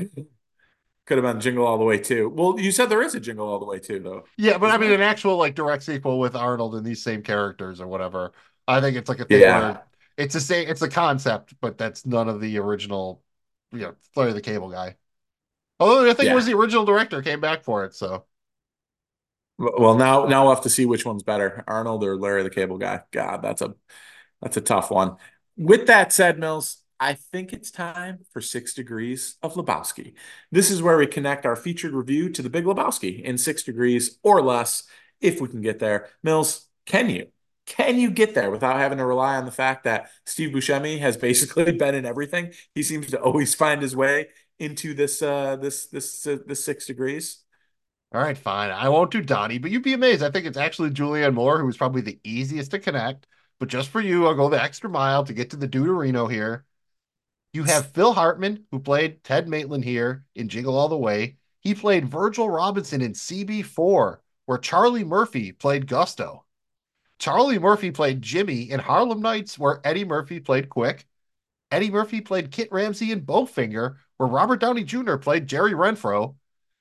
[1.06, 2.28] could have been Jingle All the Way too.
[2.30, 4.24] Well, you said there is a Jingle All the Way too, though.
[4.36, 7.80] Yeah, but I mean, an actual like direct sequel with Arnold and these same characters
[7.80, 8.32] or whatever.
[8.66, 9.58] I think it's like a thing Yeah.
[9.58, 9.82] where
[10.16, 13.22] it's a say it's a concept, but that's none of the original,
[13.72, 14.96] you know, Larry the Cable Guy.
[15.80, 18.26] Although I think it was the original director came back for it, so
[19.56, 22.76] Well, now now we'll have to see which one's better, Arnold or Larry the Cable
[22.78, 23.02] Guy.
[23.12, 23.74] God, that's a
[24.42, 25.16] that's a tough one.
[25.56, 30.14] With that said, Mills, I think it's time for Six Degrees of Lebowski.
[30.50, 34.18] This is where we connect our featured review to the Big Lebowski in six degrees
[34.22, 34.84] or less,
[35.20, 36.08] if we can get there.
[36.22, 37.28] Mills, can you?
[37.66, 41.16] Can you get there without having to rely on the fact that Steve Buscemi has
[41.28, 42.52] basically been in everything?
[42.74, 44.28] He seems to always find his way
[44.60, 47.42] into this uh this this uh, this six degrees.
[48.12, 48.70] all right, fine.
[48.70, 50.22] I won't do Donnie, but you'd be amazed.
[50.22, 53.26] I think it's actually Julianne Moore who was probably the easiest to connect.
[53.64, 56.66] But just for you, I'll go the extra mile to get to the Duderino here.
[57.54, 61.38] You have Phil Hartman, who played Ted Maitland here in Jingle All the Way.
[61.60, 66.44] He played Virgil Robinson in CB4, where Charlie Murphy played Gusto.
[67.18, 71.06] Charlie Murphy played Jimmy in Harlem Nights, where Eddie Murphy played Quick.
[71.70, 75.16] Eddie Murphy played Kit Ramsey in Bowfinger, where Robert Downey Jr.
[75.16, 76.34] played Jerry Renfro.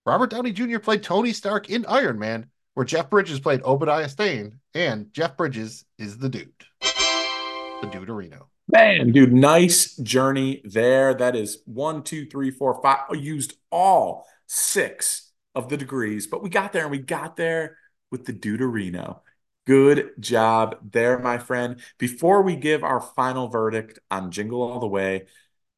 [0.06, 0.80] Robert Downey Jr.
[0.80, 5.86] played Tony Stark in Iron Man, where Jeff Bridges played Obadiah Stane, and Jeff Bridges
[5.98, 6.52] is the dude,
[6.82, 8.48] the dude Duderino.
[8.68, 11.14] Man, dude, nice journey there.
[11.14, 13.00] That is one, two, three, four, five.
[13.14, 17.78] Used all six of the degrees, but we got there and we got there
[18.10, 19.20] with the Duderino.
[19.66, 21.80] Good job there, my friend.
[21.98, 25.28] Before we give our final verdict on Jingle All the Way,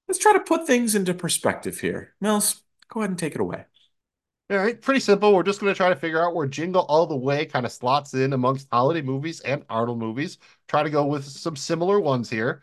[0.07, 2.13] let's try to put things into perspective here.
[2.21, 3.65] Mills, go ahead and take it away.
[4.49, 5.33] All right, pretty simple.
[5.33, 7.71] We're just going to try to figure out where Jingle All the Way kind of
[7.71, 10.37] slots in amongst holiday movies and Arnold movies.
[10.67, 12.61] Try to go with some similar ones here.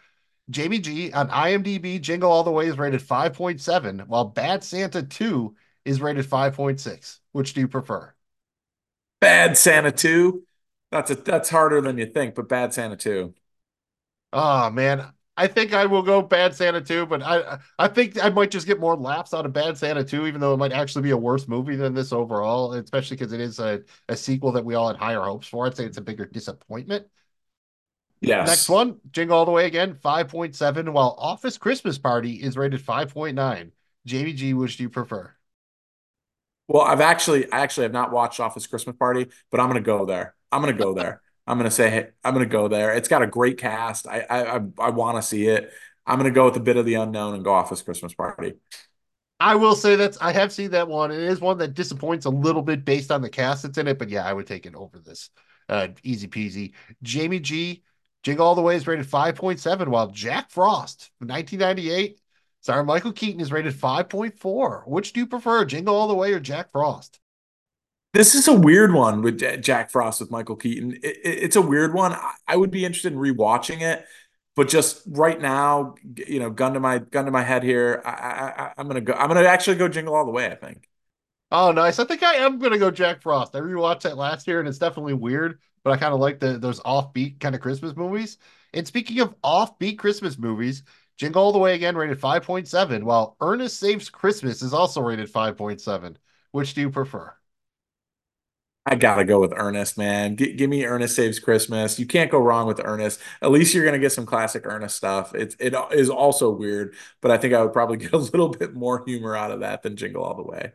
[0.51, 5.57] Jamie G on IMDb, Jingle All the Way is rated 5.7, while Bad Santa 2
[5.85, 7.21] is rated 5.6.
[7.33, 8.15] Which do you prefer?
[9.21, 10.45] Bad Santa 2.
[10.91, 13.35] That's a that's harder than you think, but Bad Santa 2.
[14.33, 15.13] Oh man,
[15.43, 18.65] I think I will go Bad Santa 2, but I I think I might just
[18.65, 21.17] get more laughs out of Bad Santa 2, even though it might actually be a
[21.17, 24.87] worse movie than this overall, especially because it is a, a sequel that we all
[24.87, 25.67] had higher hopes for.
[25.67, 27.09] I'd say it's a bigger disappointment.
[28.21, 28.47] Yes.
[28.47, 33.73] Next one, Jingle All the Way again, 5.7, while Office Christmas Party is rated 5.9.
[34.07, 35.35] Jamie G, which do you prefer?
[36.69, 40.07] Well, I've actually I actually have not watched Office Christmas Party, but I'm gonna go
[40.07, 40.37] there.
[40.53, 41.21] I'm gonna go there.
[41.47, 42.95] I'm gonna say hey, I'm gonna go there.
[42.95, 44.07] It's got a great cast.
[44.07, 45.73] I I I, want to see it.
[46.07, 48.55] I'm gonna go with a bit of the unknown and go Office Christmas Party.
[49.41, 51.11] I will say that I have seen that one.
[51.11, 53.99] It is one that disappoints a little bit based on the cast that's in it,
[53.99, 55.31] but yeah, I would take it over this.
[55.69, 56.75] Uh, easy peasy.
[57.03, 57.83] Jamie G,
[58.23, 62.21] Jingle All the Way is rated 5.7, while Jack Frost, 1998,
[62.61, 64.87] sorry, Michael Keaton is rated 5.4.
[64.87, 67.19] Which do you prefer, Jingle All the Way or Jack Frost?
[68.13, 70.93] This is a weird one with Jack Frost with Michael Keaton.
[71.03, 72.15] It, it, it's a weird one.
[72.47, 74.05] I, would be interested in rewatching it,
[74.55, 78.03] but just right now, you know, gun to my gun to my head here.
[78.05, 79.15] I, I, I'm gonna go.
[79.15, 80.47] I'm gonna actually go Jingle All the Way.
[80.47, 80.91] I think.
[81.51, 81.99] Oh, nice.
[81.99, 83.57] I think I am gonna go Jack Frost.
[83.57, 86.59] I rewatched that last year, and it's definitely weird, but I kind of like the
[86.59, 88.37] those offbeat kind of Christmas movies.
[88.75, 90.83] And speaking of offbeat Christmas movies,
[91.17, 96.17] Jingle All the Way again rated 5.7, while Ernest Saves Christmas is also rated 5.7.
[96.51, 97.35] Which do you prefer?
[98.85, 100.37] I gotta go with Ernest, man.
[100.37, 102.01] G give me Ernest Saves Christmas.
[102.01, 103.21] You can't go wrong with Ernest.
[103.41, 105.35] At least you're gonna get some classic Ernest stuff.
[105.35, 108.75] It's it is also weird, but I think I would probably get a little bit
[108.75, 110.73] more humor out of that than Jingle All the Way.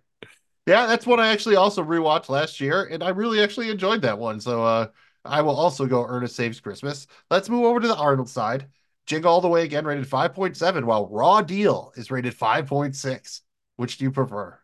[0.65, 4.19] Yeah, that's one I actually also rewatched last year, and I really actually enjoyed that
[4.19, 4.39] one.
[4.39, 4.87] So uh,
[5.23, 7.07] I will also go Ernest Saves Christmas.
[7.29, 8.67] Let's move over to the Arnold side.
[9.05, 13.41] Jingle All the Way again rated 5.7, while Raw Deal is rated 5.6.
[13.77, 14.59] Which do you prefer?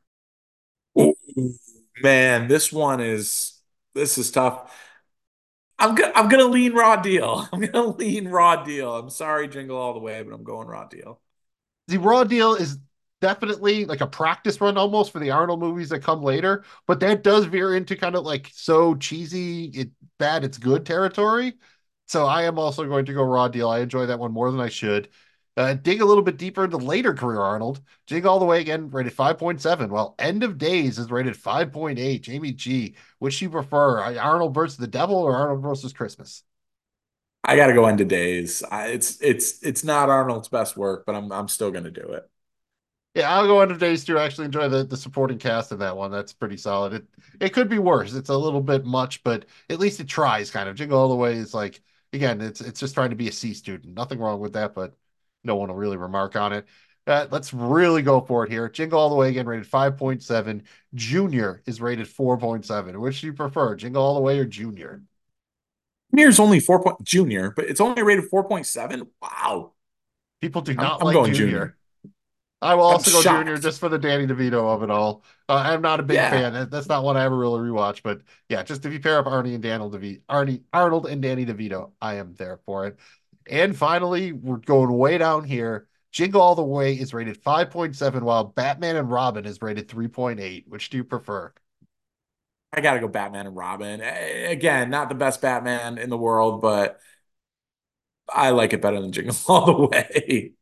[2.04, 3.54] Man, this one is
[3.95, 4.72] this is tough.
[5.80, 7.47] I'm gonna I'm gonna lean Raw Deal.
[7.54, 8.95] I'm gonna lean Raw Deal.
[8.95, 11.22] I'm sorry, Jingle All the Way, but I'm going Raw Deal.
[11.88, 12.78] The Raw Deal is
[13.22, 17.24] definitely like a practice run almost for the Arnold movies that come later, but that
[17.24, 19.89] does veer into kind of like so cheesy, it
[20.20, 21.54] bad, it's good territory.
[22.08, 23.70] So I am also going to go Raw Deal.
[23.70, 25.10] I enjoy that one more than I should.
[25.56, 27.82] Uh, dig a little bit deeper into later career Arnold.
[28.08, 32.22] Dig all the way again, rated 5.7, while End of Days is rated 5.8.
[32.22, 36.43] Jamie G, which you prefer, Arnold versus the Devil or Arnold versus Christmas?
[37.43, 38.64] I gotta go End of Days.
[38.64, 42.30] I, it's it's it's not Arnold's best work, but I'm I'm still gonna do it.
[43.16, 44.18] Yeah, I'll go End of Days too.
[44.18, 46.10] I actually enjoy the, the supporting cast in that one.
[46.12, 46.93] That's pretty solid.
[46.93, 47.06] It
[47.39, 48.14] it could be worse.
[48.14, 50.76] It's a little bit much, but at least it tries kind of.
[50.76, 51.82] Jingle All the Way is like
[52.12, 53.93] again, it's it's just trying to be a C student.
[53.93, 54.95] Nothing wrong with that, but
[55.44, 56.66] no one will really remark on it.
[57.06, 58.70] Uh, let's really go for it here.
[58.70, 60.64] Jingle All the Way again, rated 5.7.
[60.94, 62.98] Junior is rated 4.7.
[62.98, 65.04] Which do you prefer, Jingle All the Way or Junior?
[66.14, 69.08] Junior's only four point junior, but it's only rated four point seven.
[69.22, 69.74] Wow.
[70.41, 71.48] People do not I'm like going junior.
[71.48, 71.78] Junior.
[72.62, 73.46] I will I'm also go shocked.
[73.46, 75.24] junior just for the Danny DeVito of it all.
[75.50, 76.30] Uh, I'm not a big Yeah.
[76.30, 76.70] fan.
[76.70, 79.54] That's not one I ever really rewatch, but yeah, just if you pair up Arnie
[79.54, 82.98] and Daniel DeVito, Arnie, Arnold and Danny DeVito, I am there for it.
[83.50, 85.88] And finally, we're going way down here.
[86.12, 90.68] Jingle All the Way is rated 5.7, while Batman and Robin is rated 3.8.
[90.68, 91.54] Which do you prefer?
[92.72, 94.02] I got to go Batman and Robin.
[94.02, 97.00] Again, not the best Batman in the world, but
[98.30, 100.54] I like it better than Jingle All the Way.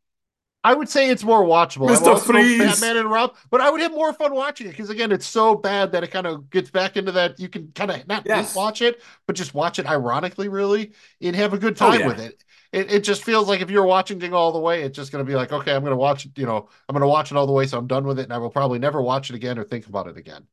[0.64, 1.88] I would say it's more watchable.
[1.88, 2.16] Mr.
[2.16, 2.60] Freeze.
[2.68, 5.56] Batman and Rob, but I would have more fun watching it because again, it's so
[5.56, 8.54] bad that it kind of gets back into that you can kind of not Yes.
[8.54, 12.06] watch it, but just watch it ironically, really, and have a good Oh, time yeah.
[12.06, 12.44] with it.
[12.72, 15.24] It it just feels like if you're watching Jingle all the way, it's just gonna
[15.24, 17.52] be like, okay, I'm gonna watch it, you know, I'm gonna watch it all the
[17.52, 19.64] way, so I'm done with it, and I will probably never watch it again or
[19.64, 20.48] think about it again.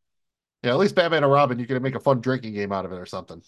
[0.63, 2.93] Yeah, at least Batman and Robin, you can make a fun drinking game out of
[2.93, 3.43] it or something.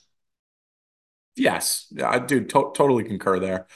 [1.37, 3.67] Yes, yeah, I do to- totally concur there.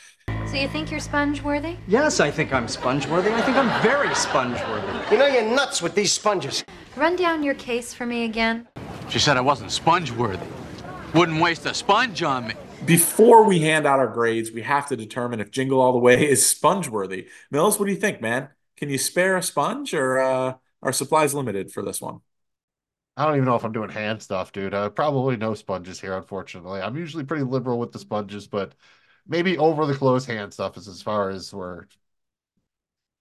[0.47, 1.77] So you think you're sponge worthy?
[1.89, 3.33] Yes, I think I'm sponge worthy.
[3.33, 5.11] I think I'm very sponge worthy.
[5.11, 6.65] You know you're nuts with these sponges.
[6.97, 8.69] Run down your case for me again.
[9.09, 10.47] She said I wasn't sponge worthy.
[11.15, 12.55] Wouldn't waste a sponge on me.
[12.85, 16.29] Before we hand out our grades, we have to determine if Jingle All the Way
[16.29, 17.29] is sponge worthy.
[17.51, 18.49] Mills, what do you think, man?
[18.77, 22.21] Can you spare a sponge, or uh, are supplies limited for this one?
[23.17, 24.75] I don't even know if I'm doing hand stuff, dude.
[24.75, 26.81] Uh, probably no sponges here, unfortunately.
[26.81, 28.75] I'm usually pretty liberal with the sponges, but
[29.27, 31.89] maybe over the clothes hand stuff is as far as where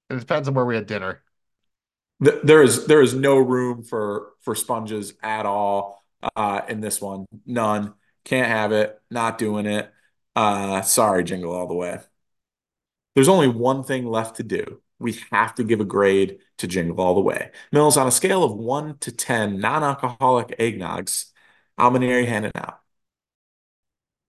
[0.09, 1.21] it depends on where we had dinner.
[2.19, 6.03] There is there is no room for for sponges at all
[6.35, 7.25] uh, in this one.
[7.45, 7.93] None.
[8.25, 9.01] Can't have it.
[9.09, 9.91] Not doing it.
[10.35, 11.99] Uh, sorry, Jingle All the Way.
[13.15, 14.81] There's only one thing left to do.
[14.99, 17.51] We have to give a grade to Jingle All the Way.
[17.71, 21.31] Mills, on a scale of one to ten non-alcoholic eggnogs,
[21.77, 22.79] how many are you handing out?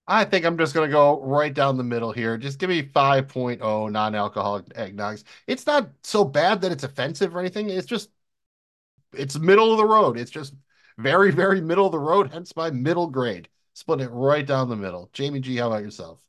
[0.06, 2.36] I think I'm just gonna go right down the middle here.
[2.36, 5.24] Just give me 5.0 non-alcoholic eggnogs.
[5.46, 7.70] It's not so bad that it's offensive or anything.
[7.70, 8.10] It's just
[9.12, 10.18] it's middle of the road.
[10.18, 10.54] It's just
[10.98, 13.48] very, very middle of the road, hence my middle grade.
[13.74, 15.10] Split it right down the middle.
[15.12, 16.20] Jamie G, how about yourself?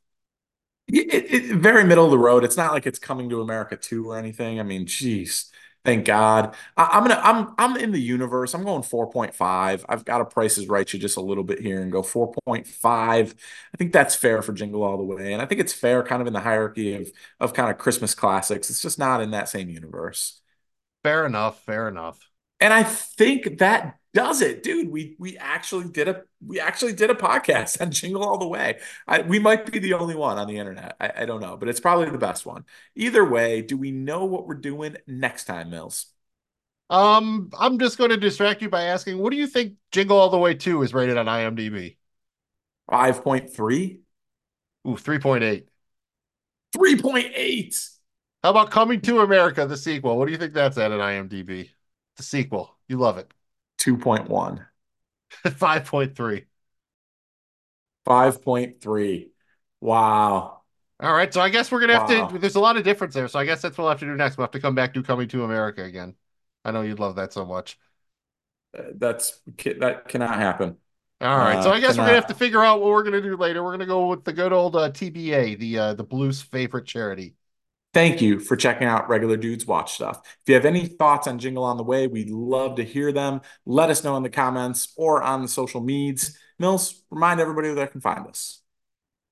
[0.88, 2.44] It, it, very middle of the road.
[2.44, 4.60] It's not like it's coming to America 2 or anything.
[4.60, 5.50] I mean, geez,
[5.84, 6.54] thank God.
[6.76, 8.54] I, I'm gonna I'm I'm in the universe.
[8.54, 9.84] I'm going 4.5.
[9.88, 13.34] I've got to price is right you just a little bit here and go 4.5.
[13.74, 15.32] I think that's fair for Jingle All the Way.
[15.32, 18.14] And I think it's fair kind of in the hierarchy of of kind of Christmas
[18.14, 18.70] classics.
[18.70, 20.40] It's just not in that same universe.
[21.02, 22.30] Fair enough, fair enough.
[22.60, 24.90] And I think that does it, dude.
[24.90, 28.78] We we actually did a we actually did a podcast on Jingle All the Way.
[29.06, 30.96] I, we might be the only one on the internet.
[30.98, 32.64] I, I don't know, but it's probably the best one.
[32.94, 36.06] Either way, do we know what we're doing next time, Mills?
[36.88, 40.30] Um, I'm just going to distract you by asking, what do you think Jingle All
[40.30, 41.96] the Way 2 is rated on IMDb?
[42.90, 44.00] 5.3?
[44.86, 45.64] Ooh, 3.8.
[46.74, 47.90] 3.8.
[48.42, 50.16] How about Coming to America, the sequel?
[50.16, 51.70] What do you think that's at an IMDb?
[52.16, 52.78] The sequel.
[52.88, 53.30] You love it.
[53.78, 54.66] 2.1.
[55.56, 56.46] 5.3.
[58.04, 59.30] 5.3.
[59.80, 60.62] Wow.
[61.00, 62.28] All right, so I guess we're gonna have Wow.
[62.28, 62.38] to.
[62.38, 64.14] There's a lot of difference there, so I guess that's what we'll have to do
[64.16, 64.38] next.
[64.38, 66.14] We'll have to come back to Coming to America again.
[66.64, 67.78] I know you'd love that so much.
[68.76, 69.40] Uh, That's
[69.80, 70.76] that cannot happen.
[71.20, 73.22] All right, so Uh, I guess we're gonna have to figure out what we're gonna
[73.22, 73.62] do later.
[73.64, 77.35] We're gonna go with the good old uh, TBA, the uh, the Blues' favorite charity.
[77.96, 80.20] Thank you for checking out Regular Dudes Watch Stuff.
[80.22, 83.40] If you have any thoughts on Jingle on the Way, we'd love to hear them.
[83.64, 86.36] Let us know in the comments or on the social medias.
[86.58, 88.60] Mills, remind everybody where they can find us.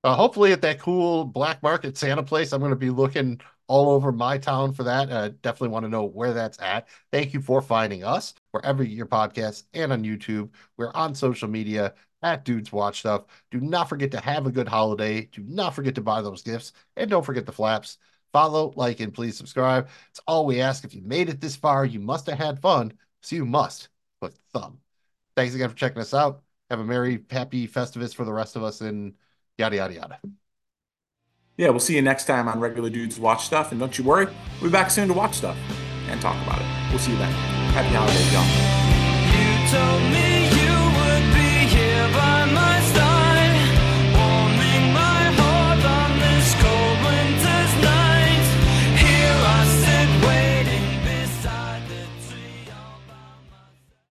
[0.02, 3.90] Uh, hopefully, at that cool black market Santa place, I'm going to be looking all
[3.90, 5.10] over my town for that.
[5.10, 6.88] Uh, definitely want to know where that's at.
[7.12, 10.48] Thank you for finding us wherever your podcasts and on YouTube.
[10.78, 11.92] We're on social media
[12.22, 13.24] at Dudes Watch Stuff.
[13.50, 15.26] Do not forget to have a good holiday.
[15.26, 17.98] Do not forget to buy those gifts, and don't forget the flaps.
[18.34, 19.88] Follow, like, and please subscribe.
[20.10, 20.84] It's all we ask.
[20.84, 24.34] If you made it this far, you must have had fun, so you must put
[24.52, 24.80] thumb.
[25.36, 26.42] Thanks again for checking us out.
[26.68, 29.14] Have a merry, happy Festivus for the rest of us, and
[29.56, 30.18] yada yada yada.
[31.56, 33.70] Yeah, we'll see you next time on Regular Dudes Watch Stuff.
[33.70, 34.26] And don't you worry,
[34.60, 35.56] we'll be back soon to watch stuff
[36.08, 36.66] and talk about it.
[36.90, 37.30] We'll see you then.
[37.70, 38.42] Happy holidays, y'all.
[39.30, 40.23] You told me